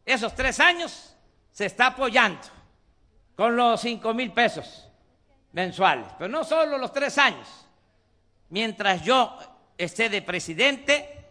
Esos 0.07 0.33
tres 0.37 0.61
años 0.61 1.12
se 1.51 1.67
está 1.67 1.87
apoyando 1.87 2.47
con 3.35 3.57
los 3.57 3.81
cinco 3.81 4.14
mil 4.14 4.31
pesos 4.31 4.88
mensuales, 5.55 6.07
pero 6.17 6.29
no 6.29 6.45
solo 6.45 6.79
los 6.79 6.93
tres 6.93 7.19
años, 7.19 7.67
mientras 8.51 9.03
yo 9.03 9.37
esté 9.77 10.09
de 10.09 10.23
presidente, 10.23 11.27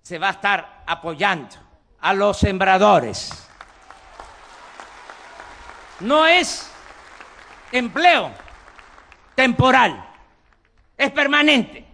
se 0.00 0.18
va 0.18 0.28
a 0.28 0.32
estar 0.32 0.84
apoyando 0.86 1.67
a 2.00 2.14
los 2.14 2.38
sembradores. 2.38 3.30
No 6.00 6.26
es 6.26 6.70
empleo 7.72 8.30
temporal, 9.34 10.08
es 10.96 11.10
permanente, 11.10 11.84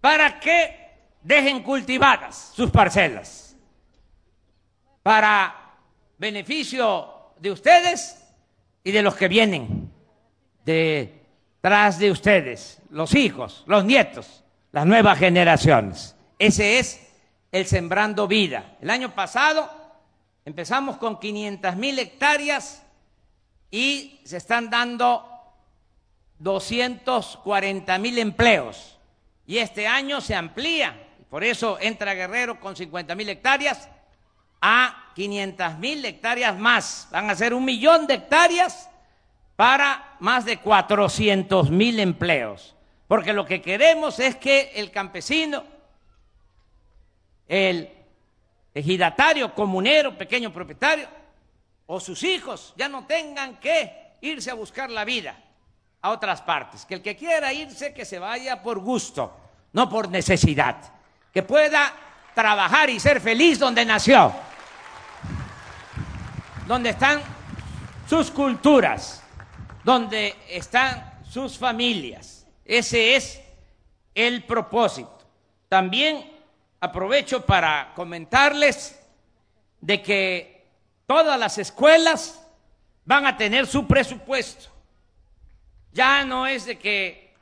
para 0.00 0.38
que 0.38 0.80
dejen 1.22 1.62
cultivadas 1.62 2.52
sus 2.54 2.70
parcelas, 2.70 3.56
para 5.02 5.54
beneficio 6.18 7.32
de 7.38 7.50
ustedes 7.50 8.24
y 8.84 8.92
de 8.92 9.02
los 9.02 9.14
que 9.16 9.28
vienen 9.28 9.92
detrás 10.64 11.98
de 11.98 12.10
ustedes 12.10 12.80
los 12.90 13.14
hijos, 13.14 13.64
los 13.66 13.84
nietos, 13.84 14.44
las 14.72 14.86
nuevas 14.86 15.18
generaciones. 15.18 16.16
Ese 16.38 16.78
es 16.78 17.09
el 17.52 17.66
Sembrando 17.66 18.28
Vida. 18.28 18.76
El 18.80 18.90
año 18.90 19.14
pasado 19.14 19.70
empezamos 20.44 20.96
con 20.96 21.18
500 21.18 21.76
mil 21.76 21.98
hectáreas 21.98 22.82
y 23.70 24.20
se 24.24 24.36
están 24.36 24.70
dando 24.70 25.26
240 26.38 27.98
mil 27.98 28.18
empleos. 28.18 28.98
Y 29.46 29.58
este 29.58 29.86
año 29.86 30.20
se 30.20 30.34
amplía, 30.34 31.08
por 31.28 31.44
eso 31.44 31.78
entra 31.80 32.14
Guerrero 32.14 32.60
con 32.60 32.76
50 32.76 33.14
mil 33.14 33.28
hectáreas 33.28 33.88
a 34.60 35.10
500 35.14 35.78
mil 35.78 36.04
hectáreas 36.04 36.58
más. 36.58 37.08
Van 37.10 37.30
a 37.30 37.34
ser 37.34 37.54
un 37.54 37.64
millón 37.64 38.06
de 38.06 38.14
hectáreas 38.14 38.88
para 39.56 40.16
más 40.20 40.44
de 40.44 40.58
400 40.58 41.70
mil 41.70 41.98
empleos. 42.00 42.74
Porque 43.08 43.32
lo 43.32 43.44
que 43.44 43.60
queremos 43.60 44.20
es 44.20 44.36
que 44.36 44.72
el 44.76 44.90
campesino, 44.90 45.64
el 47.50 47.90
ejidatario, 48.72 49.52
comunero, 49.52 50.16
pequeño 50.16 50.52
propietario, 50.52 51.08
o 51.86 51.98
sus 51.98 52.22
hijos 52.22 52.72
ya 52.76 52.88
no 52.88 53.04
tengan 53.06 53.56
que 53.56 54.12
irse 54.20 54.52
a 54.52 54.54
buscar 54.54 54.88
la 54.88 55.04
vida 55.04 55.36
a 56.00 56.10
otras 56.10 56.42
partes. 56.42 56.84
Que 56.84 56.94
el 56.94 57.02
que 57.02 57.16
quiera 57.16 57.52
irse, 57.52 57.92
que 57.92 58.04
se 58.04 58.20
vaya 58.20 58.62
por 58.62 58.78
gusto, 58.78 59.36
no 59.72 59.88
por 59.88 60.08
necesidad. 60.08 60.76
Que 61.34 61.42
pueda 61.42 61.92
trabajar 62.36 62.88
y 62.88 63.00
ser 63.00 63.20
feliz 63.20 63.58
donde 63.58 63.84
nació, 63.84 64.32
donde 66.68 66.90
están 66.90 67.20
sus 68.08 68.30
culturas, 68.30 69.24
donde 69.82 70.36
están 70.48 71.18
sus 71.28 71.58
familias. 71.58 72.46
Ese 72.64 73.16
es 73.16 73.40
el 74.14 74.44
propósito. 74.44 75.18
También 75.68 76.29
aprovecho 76.80 77.44
para 77.44 77.92
comentarles 77.94 78.98
de 79.80 80.02
que 80.02 80.66
todas 81.06 81.38
las 81.38 81.58
escuelas 81.58 82.42
van 83.04 83.26
a 83.26 83.36
tener 83.36 83.66
su 83.66 83.86
presupuesto. 83.86 84.70
Ya 85.92 86.24
no 86.24 86.46
es 86.46 86.66
de 86.66 86.78
que 86.78 87.34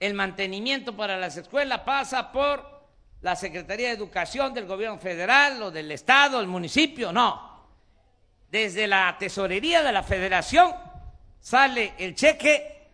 el 0.00 0.14
mantenimiento 0.14 0.96
para 0.96 1.16
las 1.16 1.36
escuelas 1.36 1.80
pasa 1.80 2.32
por 2.32 2.72
la 3.20 3.36
Secretaría 3.36 3.88
de 3.88 3.94
Educación 3.94 4.52
del 4.52 4.66
gobierno 4.66 4.98
federal 4.98 5.62
o 5.62 5.70
del 5.70 5.92
Estado, 5.92 6.40
el 6.40 6.48
municipio, 6.48 7.12
no. 7.12 7.52
Desde 8.50 8.86
la 8.86 9.16
tesorería 9.18 9.82
de 9.82 9.92
la 9.92 10.02
federación 10.02 10.74
sale 11.40 11.94
el 11.98 12.14
cheque 12.14 12.88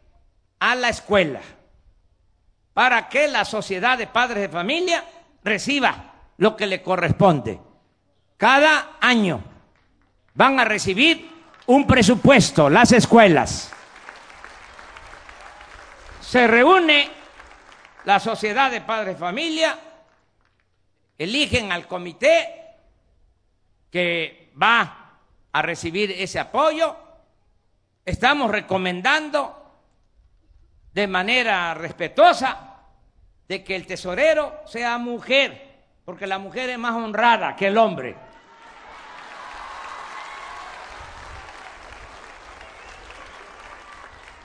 a 0.59 0.75
la 0.75 0.91
escuela 0.91 1.41
para 2.75 3.09
que 3.09 3.27
la 3.27 3.45
sociedad 3.45 3.97
de 3.97 4.07
padres 4.07 4.43
de 4.43 4.49
familia 4.49 5.03
reciba 5.49 6.15
lo 6.37 6.57
que 6.57 6.67
le 6.67 6.83
corresponde. 6.83 7.59
Cada 8.37 8.97
año 9.01 9.43
van 10.35 10.61
a 10.61 10.65
recibir 10.65 11.29
un 11.67 11.87
presupuesto 11.87 12.71
las 12.71 12.93
escuelas. 12.93 13.73
Se 16.21 16.47
reúne 16.47 17.11
la 18.05 18.21
sociedad 18.21 18.71
de 18.71 18.83
padres 18.83 19.15
de 19.15 19.21
familia, 19.21 19.79
eligen 21.17 21.73
al 21.73 21.89
comité 21.89 22.77
que 23.91 24.53
va 24.61 25.19
a 25.51 25.63
recibir 25.63 26.13
ese 26.13 26.39
apoyo. 26.39 26.97
Estamos 28.05 28.51
recomendando 28.51 29.55
de 30.93 31.07
manera 31.07 31.75
respetuosa 31.75 32.68
de 33.49 33.65
que 33.65 33.75
el 33.75 33.87
tesorero 33.87 34.63
sea 34.67 34.99
mujer, 34.99 35.77
porque 36.05 36.27
la 36.27 36.39
mujer 36.39 36.69
es 36.71 36.79
más 36.79 36.95
honrada 36.95 37.57
que 37.57 37.69
el 37.69 37.79
hombre. 37.79 38.15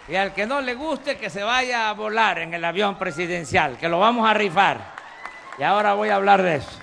Y 0.08 0.16
al 0.16 0.34
que 0.34 0.46
no 0.46 0.62
le 0.62 0.74
guste, 0.74 1.18
que 1.18 1.30
se 1.30 1.44
vaya 1.44 1.90
a 1.90 1.94
volar 1.94 2.40
en 2.40 2.54
el 2.54 2.64
avión 2.64 2.98
presidencial, 2.98 3.78
que 3.78 3.88
lo 3.88 4.00
vamos 4.00 4.28
a 4.28 4.34
rifar. 4.34 4.94
Y 5.58 5.64
ahora 5.64 5.94
voy 5.94 6.10
a 6.10 6.16
hablar 6.16 6.42
de 6.42 6.56
eso. 6.56 6.80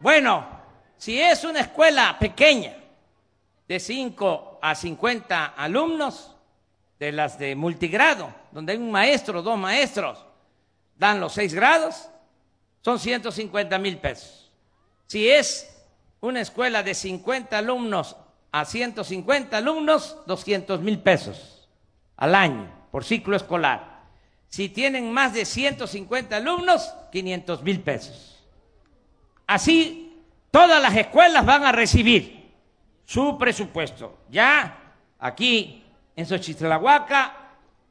Bueno, 0.00 0.46
si 0.96 1.20
es 1.20 1.44
una 1.44 1.60
escuela 1.60 2.16
pequeña, 2.18 2.74
de 3.66 3.80
5 3.80 4.58
a 4.60 4.74
50 4.74 5.44
alumnos, 5.56 6.36
de 6.98 7.12
las 7.12 7.38
de 7.38 7.56
multigrado, 7.56 8.43
donde 8.54 8.72
hay 8.72 8.78
un 8.78 8.92
maestro, 8.92 9.42
dos 9.42 9.58
maestros, 9.58 10.24
dan 10.96 11.20
los 11.20 11.32
seis 11.32 11.52
grados, 11.52 12.08
son 12.80 13.00
150 13.00 13.76
mil 13.78 13.98
pesos. 13.98 14.52
Si 15.06 15.28
es 15.28 15.84
una 16.20 16.40
escuela 16.40 16.82
de 16.84 16.94
50 16.94 17.58
alumnos 17.58 18.16
a 18.52 18.64
150 18.64 19.58
alumnos 19.58 20.18
200 20.26 20.80
mil 20.80 21.00
pesos 21.00 21.68
al 22.16 22.36
año 22.36 22.72
por 22.92 23.04
ciclo 23.04 23.34
escolar. 23.34 24.04
Si 24.48 24.68
tienen 24.68 25.10
más 25.10 25.34
de 25.34 25.44
150 25.44 26.36
alumnos, 26.36 26.94
500 27.10 27.62
mil 27.64 27.80
pesos. 27.80 28.46
Así, 29.48 30.22
todas 30.52 30.80
las 30.80 30.96
escuelas 30.96 31.44
van 31.44 31.64
a 31.64 31.72
recibir 31.72 32.52
su 33.04 33.36
presupuesto. 33.36 34.20
Ya 34.30 34.94
aquí 35.18 35.84
en 36.14 36.24
Xochitlahuaca, 36.24 37.43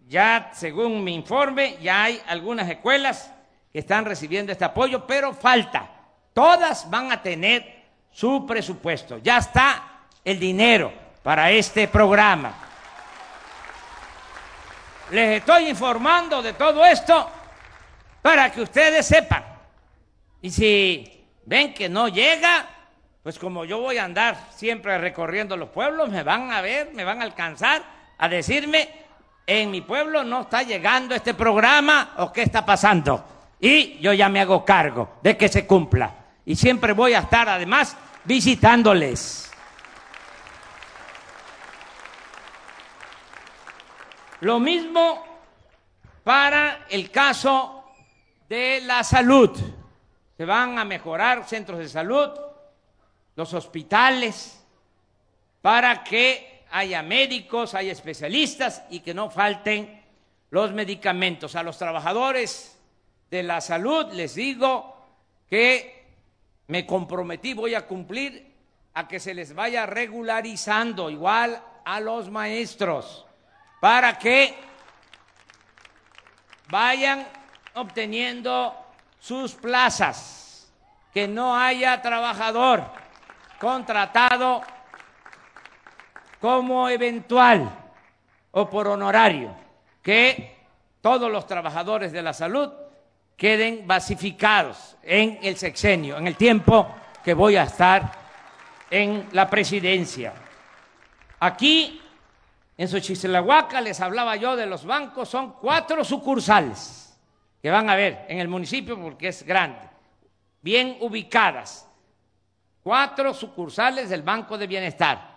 ya 0.07 0.51
según 0.53 1.03
mi 1.03 1.15
informe, 1.15 1.77
ya 1.81 2.03
hay 2.03 2.21
algunas 2.27 2.69
escuelas 2.69 3.31
que 3.71 3.79
están 3.79 4.05
recibiendo 4.05 4.51
este 4.51 4.65
apoyo, 4.65 5.05
pero 5.07 5.33
falta. 5.33 5.89
Todas 6.33 6.89
van 6.89 7.11
a 7.11 7.21
tener 7.21 7.83
su 8.11 8.45
presupuesto. 8.45 9.17
Ya 9.17 9.37
está 9.37 10.03
el 10.23 10.39
dinero 10.39 10.93
para 11.23 11.51
este 11.51 11.87
programa. 11.87 12.53
Les 15.11 15.39
estoy 15.39 15.69
informando 15.69 16.41
de 16.41 16.53
todo 16.53 16.85
esto 16.85 17.29
para 18.21 18.51
que 18.51 18.61
ustedes 18.61 19.05
sepan. 19.05 19.43
Y 20.41 20.49
si 20.49 21.27
ven 21.45 21.73
que 21.73 21.89
no 21.89 22.07
llega, 22.07 22.67
pues 23.21 23.37
como 23.39 23.65
yo 23.65 23.79
voy 23.79 23.97
a 23.97 24.05
andar 24.05 24.37
siempre 24.51 24.97
recorriendo 24.97 25.57
los 25.57 25.69
pueblos, 25.69 26.09
me 26.09 26.23
van 26.23 26.51
a 26.51 26.61
ver, 26.61 26.93
me 26.93 27.03
van 27.03 27.21
a 27.21 27.23
alcanzar 27.23 27.83
a 28.17 28.29
decirme, 28.29 28.89
en 29.45 29.71
mi 29.71 29.81
pueblo 29.81 30.23
no 30.23 30.41
está 30.41 30.63
llegando 30.63 31.15
este 31.15 31.33
programa 31.33 32.13
o 32.17 32.31
qué 32.31 32.43
está 32.43 32.65
pasando. 32.65 33.25
Y 33.59 33.97
yo 33.99 34.13
ya 34.13 34.29
me 34.29 34.41
hago 34.41 34.63
cargo 34.65 35.17
de 35.21 35.37
que 35.37 35.47
se 35.47 35.65
cumpla. 35.65 36.13
Y 36.45 36.55
siempre 36.55 36.93
voy 36.93 37.13
a 37.13 37.19
estar 37.19 37.47
además 37.47 37.95
visitándoles. 38.25 39.51
Lo 44.41 44.59
mismo 44.59 45.23
para 46.23 46.85
el 46.89 47.09
caso 47.11 47.85
de 48.49 48.81
la 48.81 49.03
salud. 49.03 49.57
Se 50.35 50.45
van 50.45 50.77
a 50.79 50.85
mejorar 50.85 51.47
centros 51.47 51.79
de 51.79 51.87
salud, 51.87 52.29
los 53.35 53.53
hospitales, 53.53 54.61
para 55.61 56.03
que 56.03 56.52
haya 56.75 57.03
médicos, 57.03 57.75
haya 57.75 57.91
especialistas 57.91 58.83
y 58.89 59.01
que 59.01 59.13
no 59.13 59.29
falten 59.29 60.03
los 60.49 60.71
medicamentos. 60.73 61.55
A 61.55 61.61
los 61.61 61.77
trabajadores 61.77 62.79
de 63.29 63.43
la 63.43 63.61
salud 63.61 64.11
les 64.11 64.33
digo 64.33 64.97
que 65.47 66.03
me 66.67 66.87
comprometí, 66.87 67.53
voy 67.53 67.75
a 67.75 67.85
cumplir 67.85 68.51
a 68.95 69.07
que 69.07 69.19
se 69.19 69.35
les 69.35 69.53
vaya 69.53 69.85
regularizando 69.85 71.11
igual 71.11 71.61
a 71.85 71.99
los 71.99 72.31
maestros 72.31 73.23
para 73.79 74.17
que 74.17 74.55
vayan 76.69 77.27
obteniendo 77.75 78.75
sus 79.19 79.53
plazas, 79.53 80.73
que 81.13 81.27
no 81.27 81.55
haya 81.55 82.01
trabajador 82.01 82.83
contratado 83.59 84.63
como 86.43 86.89
eventual 86.89 87.71
o 88.51 88.69
por 88.69 88.89
honorario, 88.89 89.55
que 90.01 90.57
todos 90.99 91.31
los 91.31 91.47
trabajadores 91.47 92.11
de 92.11 92.21
la 92.21 92.33
salud 92.33 92.69
queden 93.37 93.87
basificados 93.87 94.97
en 95.03 95.39
el 95.41 95.55
sexenio, 95.55 96.17
en 96.17 96.27
el 96.27 96.35
tiempo 96.35 96.85
que 97.23 97.33
voy 97.33 97.55
a 97.55 97.63
estar 97.63 98.11
en 98.91 99.29
la 99.31 99.49
presidencia. 99.49 100.33
Aquí 101.39 102.01
en 102.75 102.89
Xochitlahuaca 102.89 103.79
les 103.79 104.01
hablaba 104.01 104.35
yo 104.35 104.57
de 104.57 104.65
los 104.65 104.83
bancos, 104.83 105.29
son 105.29 105.53
cuatro 105.53 106.03
sucursales 106.03 107.17
que 107.61 107.71
van 107.71 107.89
a 107.89 107.95
ver 107.95 108.25
en 108.27 108.39
el 108.39 108.49
municipio 108.49 109.01
porque 109.01 109.29
es 109.29 109.43
grande, 109.43 109.89
bien 110.61 110.97
ubicadas. 110.99 111.87
Cuatro 112.83 113.33
sucursales 113.33 114.09
del 114.09 114.23
Banco 114.23 114.57
de 114.57 114.67
Bienestar. 114.67 115.32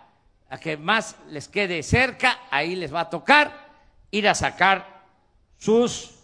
A 0.49 0.57
que 0.57 0.77
más 0.77 1.17
les 1.29 1.47
quede 1.47 1.83
cerca, 1.83 2.39
ahí 2.49 2.75
les 2.75 2.93
va 2.93 3.01
a 3.01 3.09
tocar 3.09 3.67
ir 4.11 4.27
a 4.27 4.35
sacar 4.35 5.03
sus 5.57 6.15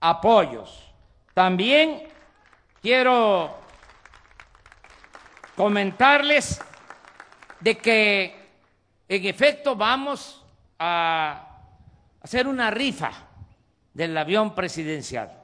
apoyos. 0.00 0.84
También 1.34 2.08
quiero 2.80 3.54
comentarles 5.56 6.60
de 7.60 7.76
que 7.76 8.48
en 9.08 9.26
efecto 9.26 9.74
vamos 9.74 10.44
a 10.78 11.48
hacer 12.20 12.46
una 12.46 12.70
rifa 12.70 13.10
del 13.92 14.16
avión 14.16 14.54
presidencial. 14.54 15.34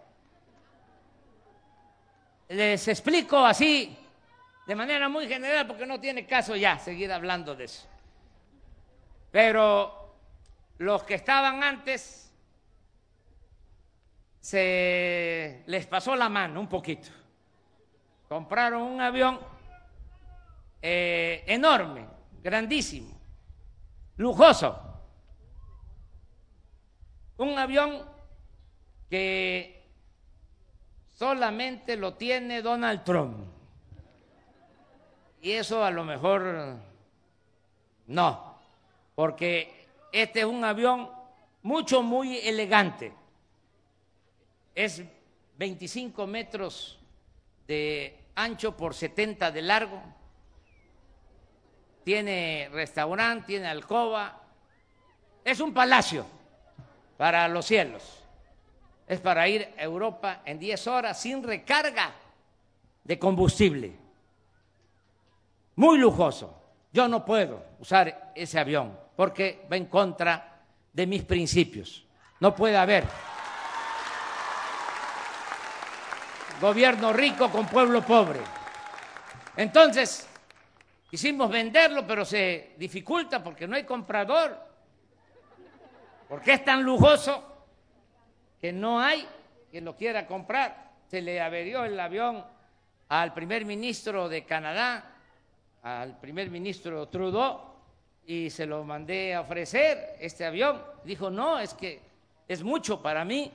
Les 2.48 2.86
explico 2.88 3.44
así, 3.44 3.96
de 4.66 4.74
manera 4.74 5.08
muy 5.08 5.26
general, 5.26 5.66
porque 5.66 5.86
no 5.86 5.98
tiene 5.98 6.26
caso 6.26 6.54
ya 6.54 6.78
seguir 6.78 7.10
hablando 7.10 7.54
de 7.56 7.64
eso. 7.64 7.88
Pero 9.34 10.14
los 10.78 11.02
que 11.02 11.14
estaban 11.14 11.64
antes 11.64 12.32
se 14.38 15.64
les 15.66 15.86
pasó 15.88 16.14
la 16.14 16.28
mano 16.28 16.60
un 16.60 16.68
poquito. 16.68 17.08
Compraron 18.28 18.82
un 18.82 19.00
avión 19.00 19.40
eh, 20.80 21.42
enorme, 21.48 22.06
grandísimo, 22.44 23.18
lujoso 24.18 24.92
un 27.38 27.58
avión 27.58 28.04
que 29.10 29.84
solamente 31.12 31.96
lo 31.96 32.14
tiene 32.14 32.62
Donald 32.62 33.02
Trump. 33.02 33.48
Y 35.42 35.50
eso 35.50 35.84
a 35.84 35.90
lo 35.90 36.04
mejor 36.04 36.76
no, 38.06 38.53
porque 39.14 39.86
este 40.12 40.40
es 40.40 40.46
un 40.46 40.64
avión 40.64 41.10
mucho, 41.62 42.02
muy 42.02 42.38
elegante. 42.38 43.12
Es 44.74 45.02
25 45.56 46.26
metros 46.26 46.98
de 47.66 48.18
ancho 48.34 48.76
por 48.76 48.94
70 48.94 49.50
de 49.50 49.62
largo. 49.62 50.02
Tiene 52.04 52.68
restaurante, 52.72 53.46
tiene 53.46 53.66
alcoba. 53.66 54.42
Es 55.44 55.60
un 55.60 55.72
palacio 55.72 56.26
para 57.16 57.48
los 57.48 57.66
cielos. 57.66 58.20
es 59.06 59.20
para 59.20 59.46
ir 59.46 59.68
a 59.78 59.82
Europa 59.82 60.40
en 60.46 60.58
10 60.58 60.86
horas 60.86 61.20
sin 61.20 61.42
recarga 61.42 62.14
de 63.04 63.18
combustible. 63.18 63.92
Muy 65.76 65.98
lujoso. 65.98 66.58
Yo 66.92 67.06
no 67.08 67.24
puedo 67.24 67.62
usar 67.80 68.32
ese 68.34 68.58
avión 68.58 69.03
porque 69.16 69.66
va 69.70 69.76
en 69.76 69.86
contra 69.86 70.62
de 70.92 71.06
mis 71.06 71.22
principios. 71.22 72.04
No 72.40 72.54
puede 72.54 72.76
haber 72.76 73.04
gobierno 76.60 77.12
rico 77.12 77.50
con 77.50 77.66
pueblo 77.66 78.02
pobre. 78.02 78.40
Entonces, 79.56 80.28
quisimos 81.10 81.50
venderlo, 81.50 82.06
pero 82.06 82.24
se 82.24 82.74
dificulta 82.76 83.42
porque 83.42 83.66
no 83.66 83.76
hay 83.76 83.84
comprador. 83.84 84.58
Porque 86.28 86.54
es 86.54 86.64
tan 86.64 86.82
lujoso 86.82 87.66
que 88.60 88.72
no 88.72 89.00
hay 89.00 89.26
quien 89.70 89.84
lo 89.84 89.96
quiera 89.96 90.26
comprar. 90.26 90.92
Se 91.06 91.20
le 91.20 91.40
averió 91.40 91.84
el 91.84 91.98
avión 92.00 92.44
al 93.08 93.34
primer 93.34 93.64
ministro 93.64 94.28
de 94.28 94.44
Canadá, 94.44 95.16
al 95.82 96.18
primer 96.18 96.50
ministro 96.50 97.08
Trudeau, 97.08 97.73
y 98.26 98.50
se 98.50 98.66
lo 98.66 98.84
mandé 98.84 99.34
a 99.34 99.40
ofrecer 99.42 100.16
este 100.20 100.44
avión. 100.44 100.82
Dijo, 101.04 101.30
no, 101.30 101.58
es 101.58 101.74
que 101.74 102.00
es 102.48 102.62
mucho 102.62 103.02
para 103.02 103.24
mí. 103.24 103.52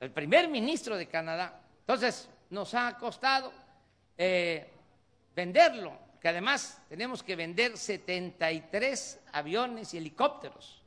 El 0.00 0.10
primer 0.10 0.48
ministro 0.48 0.96
de 0.96 1.06
Canadá. 1.06 1.60
Entonces, 1.80 2.28
nos 2.50 2.74
ha 2.74 2.96
costado 2.98 3.52
eh, 4.16 4.68
venderlo, 5.34 5.92
que 6.20 6.28
además 6.28 6.80
tenemos 6.88 7.22
que 7.22 7.36
vender 7.36 7.76
73 7.76 9.20
aviones 9.32 9.94
y 9.94 9.98
helicópteros, 9.98 10.82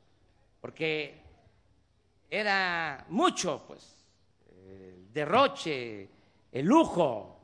porque 0.60 1.20
era 2.30 3.04
mucho, 3.08 3.64
pues, 3.66 4.06
el 4.66 5.12
derroche, 5.12 6.08
el 6.52 6.64
lujo, 6.66 7.40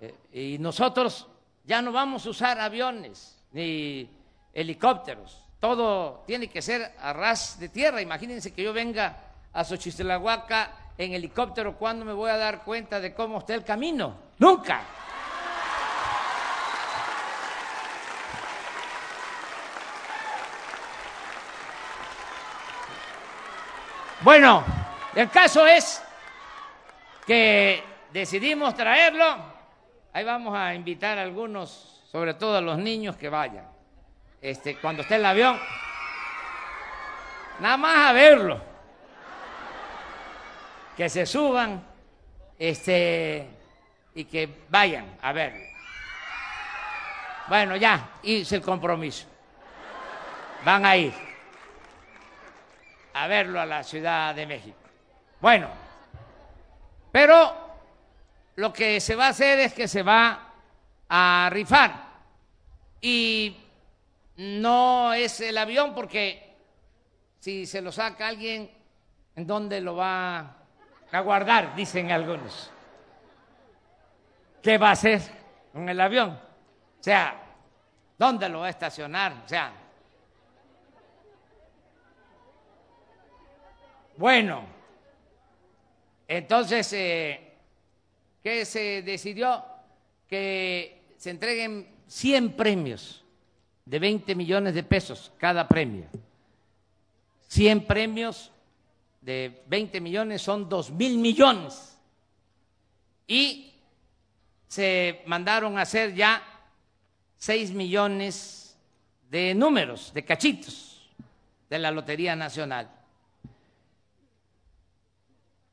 eh, 0.00 0.14
y 0.32 0.58
nosotros 0.58 1.26
ya 1.66 1.82
no 1.82 1.92
vamos 1.92 2.24
a 2.24 2.30
usar 2.30 2.60
aviones 2.60 3.36
ni 3.52 4.08
helicópteros, 4.52 5.42
todo 5.60 6.22
tiene 6.26 6.48
que 6.48 6.62
ser 6.62 6.94
a 7.00 7.12
ras 7.12 7.58
de 7.58 7.68
tierra. 7.68 8.00
Imagínense 8.00 8.54
que 8.54 8.62
yo 8.62 8.72
venga 8.72 9.16
a 9.52 9.64
Xochitlahuaca 9.64 10.70
en 10.96 11.12
helicóptero, 11.12 11.76
¿cuándo 11.76 12.04
me 12.04 12.12
voy 12.12 12.30
a 12.30 12.36
dar 12.36 12.62
cuenta 12.62 13.00
de 13.00 13.12
cómo 13.12 13.38
está 13.38 13.54
el 13.54 13.64
camino? 13.64 14.16
Nunca. 14.38 14.82
Bueno, 24.22 24.64
el 25.14 25.28
caso 25.30 25.66
es 25.66 26.02
que 27.26 27.82
decidimos 28.12 28.74
traerlo. 28.74 29.55
Ahí 30.16 30.24
vamos 30.24 30.56
a 30.56 30.74
invitar 30.74 31.18
a 31.18 31.22
algunos, 31.24 32.02
sobre 32.10 32.32
todo 32.32 32.56
a 32.56 32.62
los 32.62 32.78
niños, 32.78 33.16
que 33.16 33.28
vayan. 33.28 33.68
Este, 34.40 34.78
cuando 34.78 35.02
esté 35.02 35.16
el 35.16 35.26
avión, 35.26 35.60
nada 37.60 37.76
más 37.76 38.08
a 38.08 38.12
verlo. 38.14 38.58
Que 40.96 41.10
se 41.10 41.26
suban, 41.26 41.84
este, 42.58 43.46
y 44.14 44.24
que 44.24 44.64
vayan 44.70 45.18
a 45.20 45.34
verlo. 45.34 45.66
Bueno, 47.48 47.76
ya 47.76 48.12
hice 48.22 48.56
el 48.56 48.62
compromiso. 48.62 49.26
Van 50.64 50.86
a 50.86 50.96
ir 50.96 51.12
a 53.12 53.26
verlo 53.26 53.60
a 53.60 53.66
la 53.66 53.84
Ciudad 53.84 54.34
de 54.34 54.46
México. 54.46 54.78
Bueno, 55.42 55.68
pero 57.12 57.65
lo 58.56 58.72
que 58.72 59.00
se 59.00 59.14
va 59.14 59.26
a 59.26 59.30
hacer 59.30 59.58
es 59.60 59.72
que 59.72 59.88
se 59.88 60.02
va 60.02 60.52
a 61.08 61.48
rifar 61.52 62.04
y 63.00 63.56
no 64.36 65.12
es 65.12 65.40
el 65.40 65.56
avión 65.56 65.94
porque 65.94 66.54
si 67.38 67.66
se 67.66 67.80
lo 67.80 67.92
saca 67.92 68.26
alguien, 68.26 68.70
¿en 69.34 69.46
dónde 69.46 69.80
lo 69.80 69.96
va 69.96 70.56
a 71.12 71.20
guardar? 71.20 71.74
Dicen 71.74 72.10
algunos. 72.10 72.70
¿Qué 74.62 74.78
va 74.78 74.88
a 74.88 74.92
hacer 74.92 75.22
con 75.72 75.88
el 75.88 76.00
avión? 76.00 76.30
O 76.30 77.02
sea, 77.02 77.40
¿dónde 78.18 78.48
lo 78.48 78.60
va 78.60 78.66
a 78.66 78.70
estacionar? 78.70 79.32
O 79.44 79.48
sea, 79.48 79.72
Bueno, 84.16 84.64
entonces, 86.26 86.90
eh, 86.94 87.45
¿qué 88.46 88.64
se 88.64 89.02
decidió? 89.02 89.64
Que 90.28 91.16
se 91.18 91.30
entreguen 91.30 91.84
100 92.06 92.52
premios 92.52 93.24
de 93.84 93.98
20 93.98 94.36
millones 94.36 94.72
de 94.72 94.84
pesos 94.84 95.32
cada 95.36 95.66
premio. 95.66 96.04
100 97.48 97.88
premios 97.88 98.52
de 99.20 99.64
20 99.66 100.00
millones 100.00 100.42
son 100.42 100.68
2 100.68 100.92
mil 100.92 101.18
millones. 101.18 101.98
Y 103.26 103.72
se 104.68 105.24
mandaron 105.26 105.76
a 105.76 105.82
hacer 105.82 106.14
ya 106.14 106.40
6 107.38 107.72
millones 107.72 108.78
de 109.28 109.56
números, 109.56 110.14
de 110.14 110.24
cachitos 110.24 111.10
de 111.68 111.80
la 111.80 111.90
Lotería 111.90 112.36
Nacional. 112.36 112.88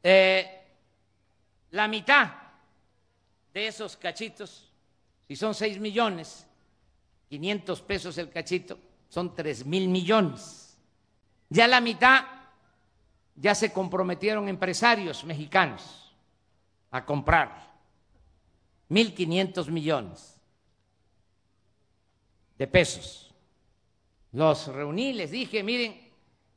Eh, 0.01 0.59
la 1.69 1.87
mitad 1.87 2.42
de 3.53 3.67
esos 3.67 3.95
cachitos, 3.95 4.71
si 5.27 5.35
son 5.35 5.53
6 5.53 5.79
millones, 5.79 6.45
500 7.29 7.81
pesos 7.81 8.17
el 8.17 8.29
cachito, 8.29 8.77
son 9.09 9.35
3 9.35 9.65
mil 9.65 9.87
millones. 9.89 10.77
Ya 11.49 11.67
la 11.67 11.81
mitad 11.81 12.25
ya 13.35 13.55
se 13.55 13.71
comprometieron 13.71 14.47
empresarios 14.49 15.23
mexicanos 15.23 16.13
a 16.91 17.05
comprar 17.05 17.71
1.500 18.89 19.67
millones 19.69 20.39
de 22.57 22.67
pesos. 22.67 23.33
Los 24.31 24.67
reuní, 24.67 25.13
les 25.13 25.31
dije, 25.31 25.63
miren, 25.63 26.11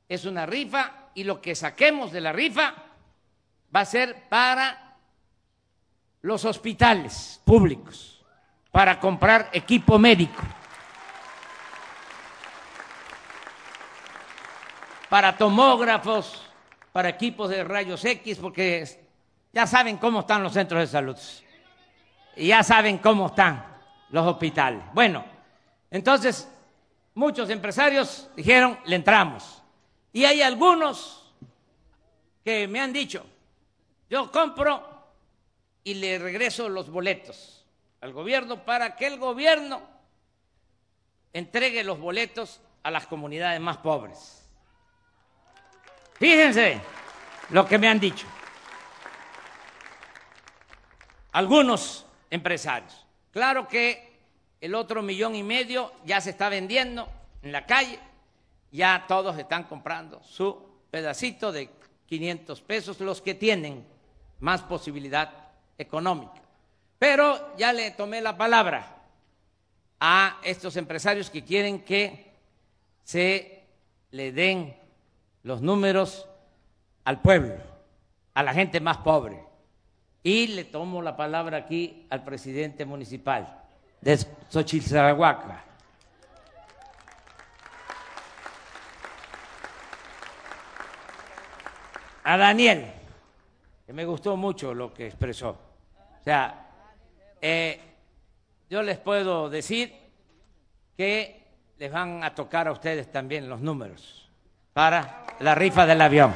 es 0.09 0.25
una 0.25 0.47
rifa 0.47 1.11
y 1.15 1.25
lo 1.25 1.41
que 1.41 1.55
saquemos 1.55 2.13
de 2.13 2.21
la 2.21 2.33
rifa 2.33 2.75
va 3.75 3.81
a 3.81 3.85
ser 3.85 4.29
para 4.29 4.86
los 6.27 6.45
hospitales 6.45 7.41
públicos, 7.45 8.21
para 8.73 8.99
comprar 8.99 9.49
equipo 9.53 9.97
médico, 9.97 10.43
para 15.09 15.39
tomógrafos, 15.39 16.43
para 16.91 17.11
equipos 17.11 17.49
de 17.49 17.63
rayos 17.63 18.05
X, 18.05 18.39
porque 18.39 19.09
ya 19.53 19.69
saben 19.69 19.99
cómo 19.99 20.19
están 20.21 20.43
los 20.43 20.53
centros 20.53 20.81
de 20.81 20.89
salud 20.89 21.17
y 22.35 22.49
ya 22.49 22.65
saben 22.65 22.99
cómo 22.99 23.29
están 23.29 23.65
los 24.11 24.27
hospitales. 24.27 24.83
Bueno, 24.93 25.25
entonces 25.93 26.51
muchos 27.15 27.51
empresarios 27.51 28.29
dijeron, 28.35 28.81
le 28.85 28.97
entramos. 28.97 29.63
Y 30.13 30.25
hay 30.25 30.43
algunos 30.43 31.33
que 32.45 32.67
me 32.67 32.81
han 32.81 32.93
dicho, 32.93 33.25
yo 34.11 34.29
compro 34.33 34.96
y 35.87 35.95
le 35.95 36.19
regreso 36.19 36.69
los 36.69 36.91
boletos 36.91 37.65
al 38.01 38.13
gobierno 38.13 38.65
para 38.65 38.97
que 38.97 39.07
el 39.07 39.21
gobierno 39.21 39.81
entregue 41.33 41.85
los 41.85 42.01
boletos 42.01 42.61
a 42.83 42.91
las 42.91 43.07
comunidades 43.07 43.61
más 43.61 43.77
pobres. 43.77 44.45
Fíjense 46.15 46.81
lo 47.51 47.65
que 47.67 47.79
me 47.79 47.87
han 47.87 48.01
dicho 48.01 48.27
algunos 51.31 52.05
empresarios. 52.31 53.07
Claro 53.31 53.69
que 53.69 54.19
el 54.61 54.75
otro 54.75 55.03
millón 55.03 55.37
y 55.37 55.45
medio 55.45 55.93
ya 56.05 56.21
se 56.21 56.31
está 56.31 56.49
vendiendo 56.49 57.09
en 57.43 57.53
la 57.53 57.65
calle, 57.65 58.01
ya 58.73 59.05
todos 59.07 59.39
están 59.39 59.65
comprando 59.65 60.21
su 60.25 60.67
pedacito 60.91 61.53
de 61.53 61.71
500 62.07 62.61
pesos, 62.63 62.99
los 62.99 63.23
que 63.23 63.35
tienen 63.35 63.87
más 64.41 64.63
posibilidad 64.63 65.46
económica. 65.79 66.43
Pero 66.99 67.57
ya 67.57 67.73
le 67.73 67.91
tomé 67.91 68.21
la 68.21 68.37
palabra 68.37 68.97
a 70.01 70.39
estos 70.43 70.77
empresarios 70.77 71.31
que 71.31 71.45
quieren 71.45 71.81
que 71.81 72.33
se 73.05 73.65
le 74.11 74.33
den 74.33 74.77
los 75.43 75.61
números 75.61 76.27
al 77.05 77.21
pueblo, 77.21 77.55
a 78.35 78.43
la 78.43 78.53
gente 78.53 78.81
más 78.81 78.99
pobre. 78.99 79.43
Y 80.23 80.49
le 80.49 80.65
tomo 80.65 81.03
la 81.03 81.17
palabra 81.17 81.59
aquí 81.59 82.07
al 82.11 82.25
presidente 82.25 82.85
municipal 82.85 83.63
de 84.01 84.19
Xochitl-Zarahuaca. 84.51 85.67
a 92.29 92.37
Daniel, 92.37 92.87
que 93.87 93.93
me 93.93 94.05
gustó 94.05 94.37
mucho 94.37 94.75
lo 94.75 94.93
que 94.93 95.07
expresó. 95.07 95.66
Sea, 96.27 96.67
eh, 97.41 97.81
yo 98.69 98.83
les 98.83 98.99
puedo 98.99 99.49
decir 99.49 99.95
que 100.97 101.47
les 101.79 101.93
van 101.93 102.25
a 102.25 102.35
tocar 102.35 102.67
a 102.67 102.73
ustedes 102.73 103.13
también 103.13 103.49
los 103.49 103.61
números 103.61 104.29
para 104.73 105.25
la 105.39 105.55
rifa 105.55 105.87
del 105.87 106.01
avión. 106.01 106.35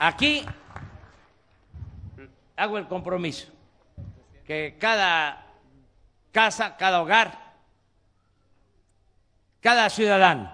Aquí 0.00 0.44
hago 2.56 2.78
el 2.78 2.88
compromiso 2.88 3.52
que 4.44 4.76
cada 4.80 5.46
casa, 6.32 6.76
cada 6.76 7.02
hogar, 7.02 7.54
cada 9.60 9.88
ciudadano, 9.88 10.52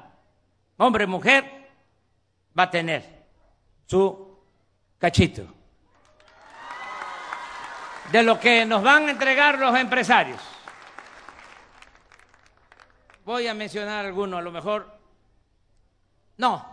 hombre, 0.77 1.07
mujer, 1.07 1.71
va 2.55 2.64
a 2.64 2.71
tener 2.71 3.20
su 3.90 4.38
cachito 5.00 5.42
de 8.12 8.22
lo 8.22 8.38
que 8.38 8.64
nos 8.64 8.85
van 8.85 9.09
a 9.09 9.11
entregar 9.11 9.59
los 9.59 9.76
empresarios. 9.76 10.40
Voy 13.24 13.48
a 13.48 13.55
mencionar 13.55 14.07
algunos, 14.07 14.38
a 14.38 14.42
lo 14.42 14.53
mejor. 14.53 14.96
No. 16.37 16.64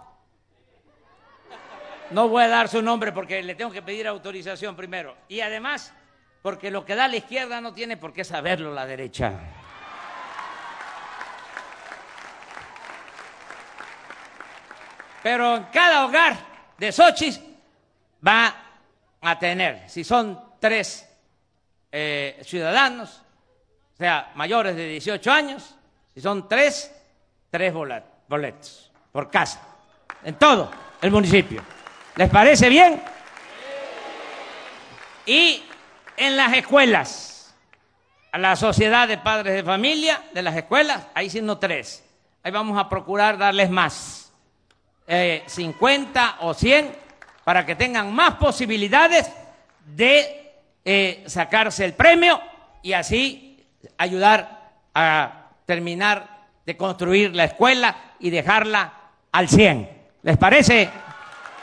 No 2.12 2.27
voy 2.27 2.43
a 2.43 2.49
dar 2.49 2.69
su 2.69 2.84
nombre 2.84 3.12
porque 3.12 3.41
le 3.41 3.56
tengo 3.56 3.71
que 3.71 3.82
pedir 3.82 4.08
autorización 4.08 4.75
primero. 4.75 5.17
Y 5.27 5.39
además, 5.39 5.95
porque 6.43 6.69
lo 6.69 6.86
que 6.86 6.93
da 6.93 7.08
la 7.08 7.15
izquierda 7.15 7.62
no 7.62 7.73
tiene 7.73 7.97
por 7.97 8.13
qué 8.13 8.23
saberlo 8.23 8.75
la 8.75 8.86
derecha. 8.86 9.34
Pero 15.23 15.56
en 15.56 15.63
cada 15.65 16.06
hogar 16.06 16.57
de 16.78 16.92
Xochitl 16.92 17.40
va 18.26 18.56
a 19.22 19.40
tener, 19.40 19.90
si 19.90 20.04
son 20.04 20.40
tres 20.60 21.08
eh, 21.92 22.40
ciudadanos, 22.44 23.22
o 23.94 23.98
sea, 23.98 24.32
mayores 24.36 24.76
de 24.76 24.88
18 24.88 25.32
años, 25.32 25.76
si 26.13 26.22
son 26.22 26.48
tres, 26.48 26.94
tres 27.50 27.74
boletos 28.28 28.92
por 29.12 29.32
casa, 29.32 29.62
en 30.24 30.36
todo 30.36 30.72
el 31.02 31.12
municipio. 31.12 31.63
¿Les 32.16 32.30
parece 32.30 32.70
bien? 32.70 33.02
Y 35.26 35.63
en 36.16 36.38
las 36.38 36.54
escuelas, 36.54 37.56
a 38.32 38.38
la 38.38 38.56
sociedad 38.56 39.08
de 39.08 39.18
padres 39.18 39.56
de 39.56 39.63
familia 39.63 40.22
de 40.34 40.42
las 40.42 40.56
escuelas, 40.56 41.08
ahí 41.13 41.30
siendo 41.30 41.58
tres. 41.58 42.04
Ahí 42.44 42.52
vamos 42.52 42.78
a 42.80 42.88
procurar 42.88 43.38
darles 43.38 43.70
más, 43.70 44.27
eh, 45.08 45.43
50 45.48 46.38
o 46.41 46.54
100, 46.54 46.96
para 47.43 47.65
que 47.65 47.76
tengan 47.76 48.13
más 48.13 48.36
posibilidades 48.36 49.32
de 49.86 50.54
eh, 50.84 51.24
sacarse 51.28 51.86
el 51.86 51.93
premio 51.93 52.41
y 52.82 52.93
así 52.93 53.65
ayudar 53.98 54.72
a 54.93 55.52
terminar 55.65 56.48
de 56.65 56.76
construir 56.76 57.34
la 57.34 57.46
escuela 57.46 57.96
y 58.20 58.30
dejarla 58.30 58.93
al 59.32 59.48
100. 59.48 59.89
¿Les 60.24 60.38
parece 60.38 60.89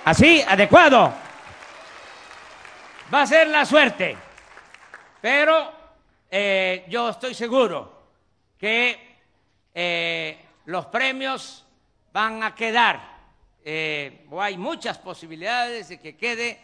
así, 0.04 0.42
adecuado? 0.46 1.12
Va 3.12 3.22
a 3.22 3.26
ser 3.26 3.48
la 3.48 3.66
suerte, 3.66 4.16
pero 5.20 5.72
eh, 6.30 6.84
yo 6.88 7.10
estoy 7.10 7.34
seguro 7.34 8.08
que 8.58 9.18
eh, 9.74 10.44
los 10.64 10.86
premios 10.86 11.66
van 12.12 12.42
a 12.42 12.54
quedar, 12.54 13.13
o 14.30 14.42
hay 14.42 14.58
muchas 14.58 14.98
posibilidades 14.98 15.88
de 15.88 15.98
que 15.98 16.16
quede 16.16 16.58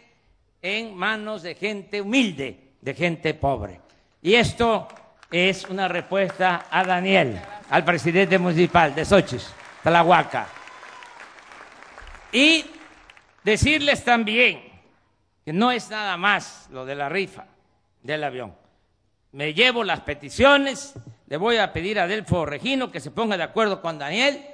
en 0.61 0.95
manos 0.95 1.41
de 1.41 1.55
gente 1.55 2.01
humilde, 2.01 2.73
de 2.79 2.93
gente 2.93 3.33
pobre. 3.33 3.81
Y 4.21 4.35
esto 4.35 4.87
es 5.31 5.65
una 5.65 5.87
respuesta 5.87 6.67
a 6.69 6.83
Daniel, 6.83 7.41
al 7.69 7.83
presidente 7.83 8.37
municipal 8.37 8.93
de 8.93 9.05
Xochitl, 9.05 9.43
Tlahuaca. 9.81 10.47
Y 12.31 12.65
decirles 13.43 14.03
también 14.03 14.61
que 15.43 15.53
no 15.53 15.71
es 15.71 15.89
nada 15.89 16.17
más 16.17 16.67
lo 16.71 16.85
de 16.85 16.95
la 16.95 17.09
rifa 17.09 17.45
del 18.03 18.23
avión. 18.23 18.55
Me 19.31 19.53
llevo 19.53 19.83
las 19.83 20.01
peticiones, 20.01 20.93
le 21.27 21.37
voy 21.37 21.57
a 21.57 21.73
pedir 21.73 21.99
a 21.99 22.07
Delfo 22.07 22.45
Regino 22.45 22.91
que 22.91 22.99
se 22.99 23.11
ponga 23.11 23.37
de 23.37 23.43
acuerdo 23.43 23.81
con 23.81 23.97
Daniel 23.97 24.45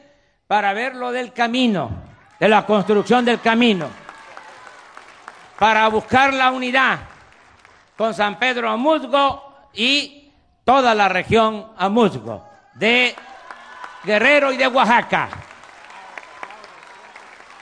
para 0.46 0.74
ver 0.74 0.96
lo 0.96 1.12
del 1.12 1.34
camino, 1.34 2.04
de 2.40 2.48
la 2.48 2.66
construcción 2.66 3.26
del 3.26 3.42
camino 3.42 3.90
para 5.58 5.88
buscar 5.88 6.34
la 6.34 6.52
unidad 6.52 7.00
con 7.98 8.14
San 8.14 8.38
Pedro 8.38 8.70
Amuzgo 8.70 9.70
y 9.74 10.32
toda 10.64 10.94
la 10.94 11.10
región 11.10 11.72
Amuzgo 11.78 12.48
de 12.76 13.16
Guerrero 14.04 14.52
y 14.52 14.58
de 14.58 14.68
Oaxaca. 14.68 15.30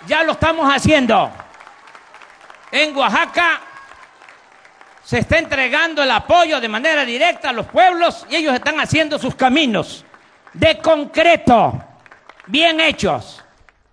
Ya 0.07 0.23
lo 0.23 0.33
estamos 0.33 0.67
haciendo. 0.71 1.31
En 2.71 2.95
Oaxaca 2.97 3.61
se 5.03 5.19
está 5.19 5.37
entregando 5.37 6.03
el 6.03 6.11
apoyo 6.11 6.59
de 6.59 6.67
manera 6.67 7.05
directa 7.05 7.49
a 7.49 7.53
los 7.53 7.67
pueblos 7.67 8.25
y 8.29 8.35
ellos 8.35 8.53
están 8.53 8.79
haciendo 8.79 9.17
sus 9.17 9.35
caminos 9.35 10.03
de 10.53 10.77
concreto, 10.79 11.81
bien 12.47 12.79
hechos. 12.81 13.44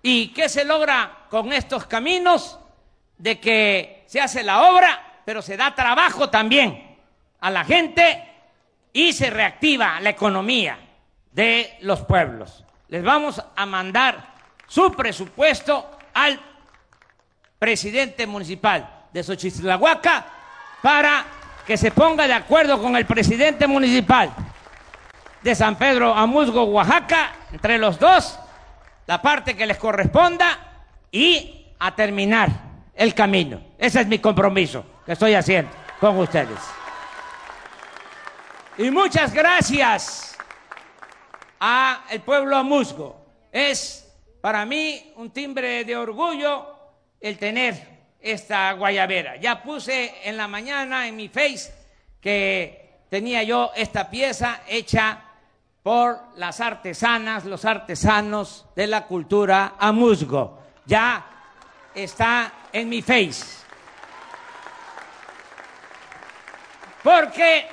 ¿Y 0.03 0.27
qué 0.27 0.47
se 0.47 0.63
logra 0.63 1.25
con 1.29 1.51
estos 1.51 1.87
caminos? 1.87 2.59
de 3.23 3.39
que 3.39 4.03
se 4.07 4.19
hace 4.19 4.43
la 4.43 4.63
obra, 4.69 5.21
pero 5.23 5.41
se 5.41 5.55
da 5.55 5.73
trabajo 5.73 6.29
también 6.29 6.97
a 7.39 7.49
la 7.49 7.63
gente 7.63 8.21
y 8.91 9.13
se 9.13 9.29
reactiva 9.29 10.01
la 10.01 10.09
economía 10.09 10.77
de 11.31 11.77
los 11.81 12.01
pueblos. 12.01 12.65
Les 12.89 13.01
vamos 13.01 13.41
a 13.55 13.65
mandar 13.65 14.33
su 14.67 14.91
presupuesto 14.91 15.89
al 16.13 16.39
presidente 17.57 18.27
municipal 18.27 19.05
de 19.13 19.23
Xochitlahuaca 19.23 20.25
para 20.81 21.25
que 21.65 21.77
se 21.77 21.91
ponga 21.91 22.27
de 22.27 22.33
acuerdo 22.33 22.81
con 22.81 22.97
el 22.97 23.05
presidente 23.05 23.67
municipal 23.67 24.33
de 25.41 25.55
San 25.55 25.77
Pedro 25.77 26.13
Amusgo, 26.13 26.63
Oaxaca, 26.63 27.31
entre 27.53 27.77
los 27.77 27.97
dos, 27.97 28.37
la 29.05 29.21
parte 29.21 29.55
que 29.55 29.65
les 29.65 29.77
corresponda 29.77 30.85
y 31.11 31.73
a 31.79 31.95
terminar 31.95 32.49
el 32.95 33.13
camino. 33.13 33.61
Ese 33.77 34.01
es 34.01 34.07
mi 34.07 34.19
compromiso 34.19 34.85
que 35.05 35.13
estoy 35.13 35.33
haciendo 35.33 35.71
con 35.99 36.17
ustedes. 36.17 36.59
Y 38.77 38.89
muchas 38.89 39.33
gracias 39.33 40.37
a 41.59 42.05
el 42.09 42.21
pueblo 42.21 42.57
amusgo. 42.57 43.25
Es 43.51 44.11
para 44.41 44.65
mí 44.65 45.13
un 45.15 45.31
timbre 45.31 45.85
de 45.85 45.95
orgullo 45.95 46.67
el 47.19 47.37
tener 47.37 47.93
esta 48.19 48.71
guayabera. 48.73 49.35
Ya 49.35 49.61
puse 49.61 50.15
en 50.23 50.37
la 50.37 50.47
mañana 50.47 51.07
en 51.07 51.15
mi 51.15 51.29
face 51.29 51.73
que 52.19 53.03
tenía 53.09 53.43
yo 53.43 53.71
esta 53.75 54.09
pieza 54.09 54.61
hecha 54.67 55.23
por 55.83 56.19
las 56.37 56.61
artesanas, 56.61 57.43
los 57.43 57.65
artesanos 57.65 58.65
de 58.73 58.87
la 58.87 59.05
cultura 59.05 59.75
amusgo. 59.77 60.59
Ya 60.85 61.25
está 61.93 62.53
en 62.71 62.87
mi 62.87 63.01
face. 63.01 63.63
Porque 67.03 67.67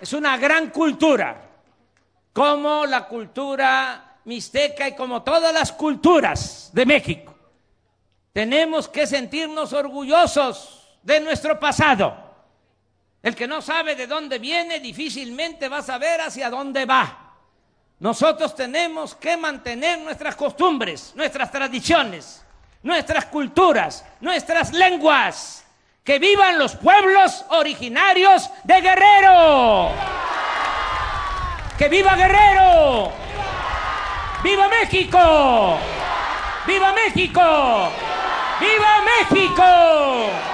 es 0.00 0.12
una 0.14 0.38
gran 0.38 0.70
cultura, 0.70 1.36
como 2.32 2.86
la 2.86 3.06
cultura 3.06 4.16
mixteca 4.24 4.88
y 4.88 4.96
como 4.96 5.22
todas 5.22 5.52
las 5.52 5.70
culturas 5.70 6.70
de 6.72 6.86
México. 6.86 7.34
Tenemos 8.32 8.88
que 8.88 9.06
sentirnos 9.06 9.74
orgullosos 9.74 10.88
de 11.02 11.20
nuestro 11.20 11.60
pasado. 11.60 12.31
El 13.22 13.36
que 13.36 13.46
no 13.46 13.62
sabe 13.62 13.94
de 13.94 14.06
dónde 14.06 14.38
viene 14.38 14.80
difícilmente 14.80 15.68
va 15.68 15.78
a 15.78 15.82
saber 15.82 16.20
hacia 16.20 16.50
dónde 16.50 16.84
va. 16.86 17.34
Nosotros 18.00 18.56
tenemos 18.56 19.14
que 19.14 19.36
mantener 19.36 20.00
nuestras 20.00 20.34
costumbres, 20.34 21.12
nuestras 21.14 21.52
tradiciones, 21.52 22.44
nuestras 22.82 23.26
culturas, 23.26 24.04
nuestras 24.20 24.72
lenguas. 24.72 25.64
Que 26.02 26.18
vivan 26.18 26.58
los 26.58 26.74
pueblos 26.74 27.44
originarios 27.50 28.50
de 28.64 28.80
Guerrero. 28.80 29.90
Que 31.78 31.88
viva 31.88 32.16
Guerrero. 32.16 33.12
¡Viva 34.42 34.68
México! 34.68 35.78
¡Viva 36.66 36.92
México! 36.92 37.92
¡Viva 38.58 39.02
México! 39.02 40.51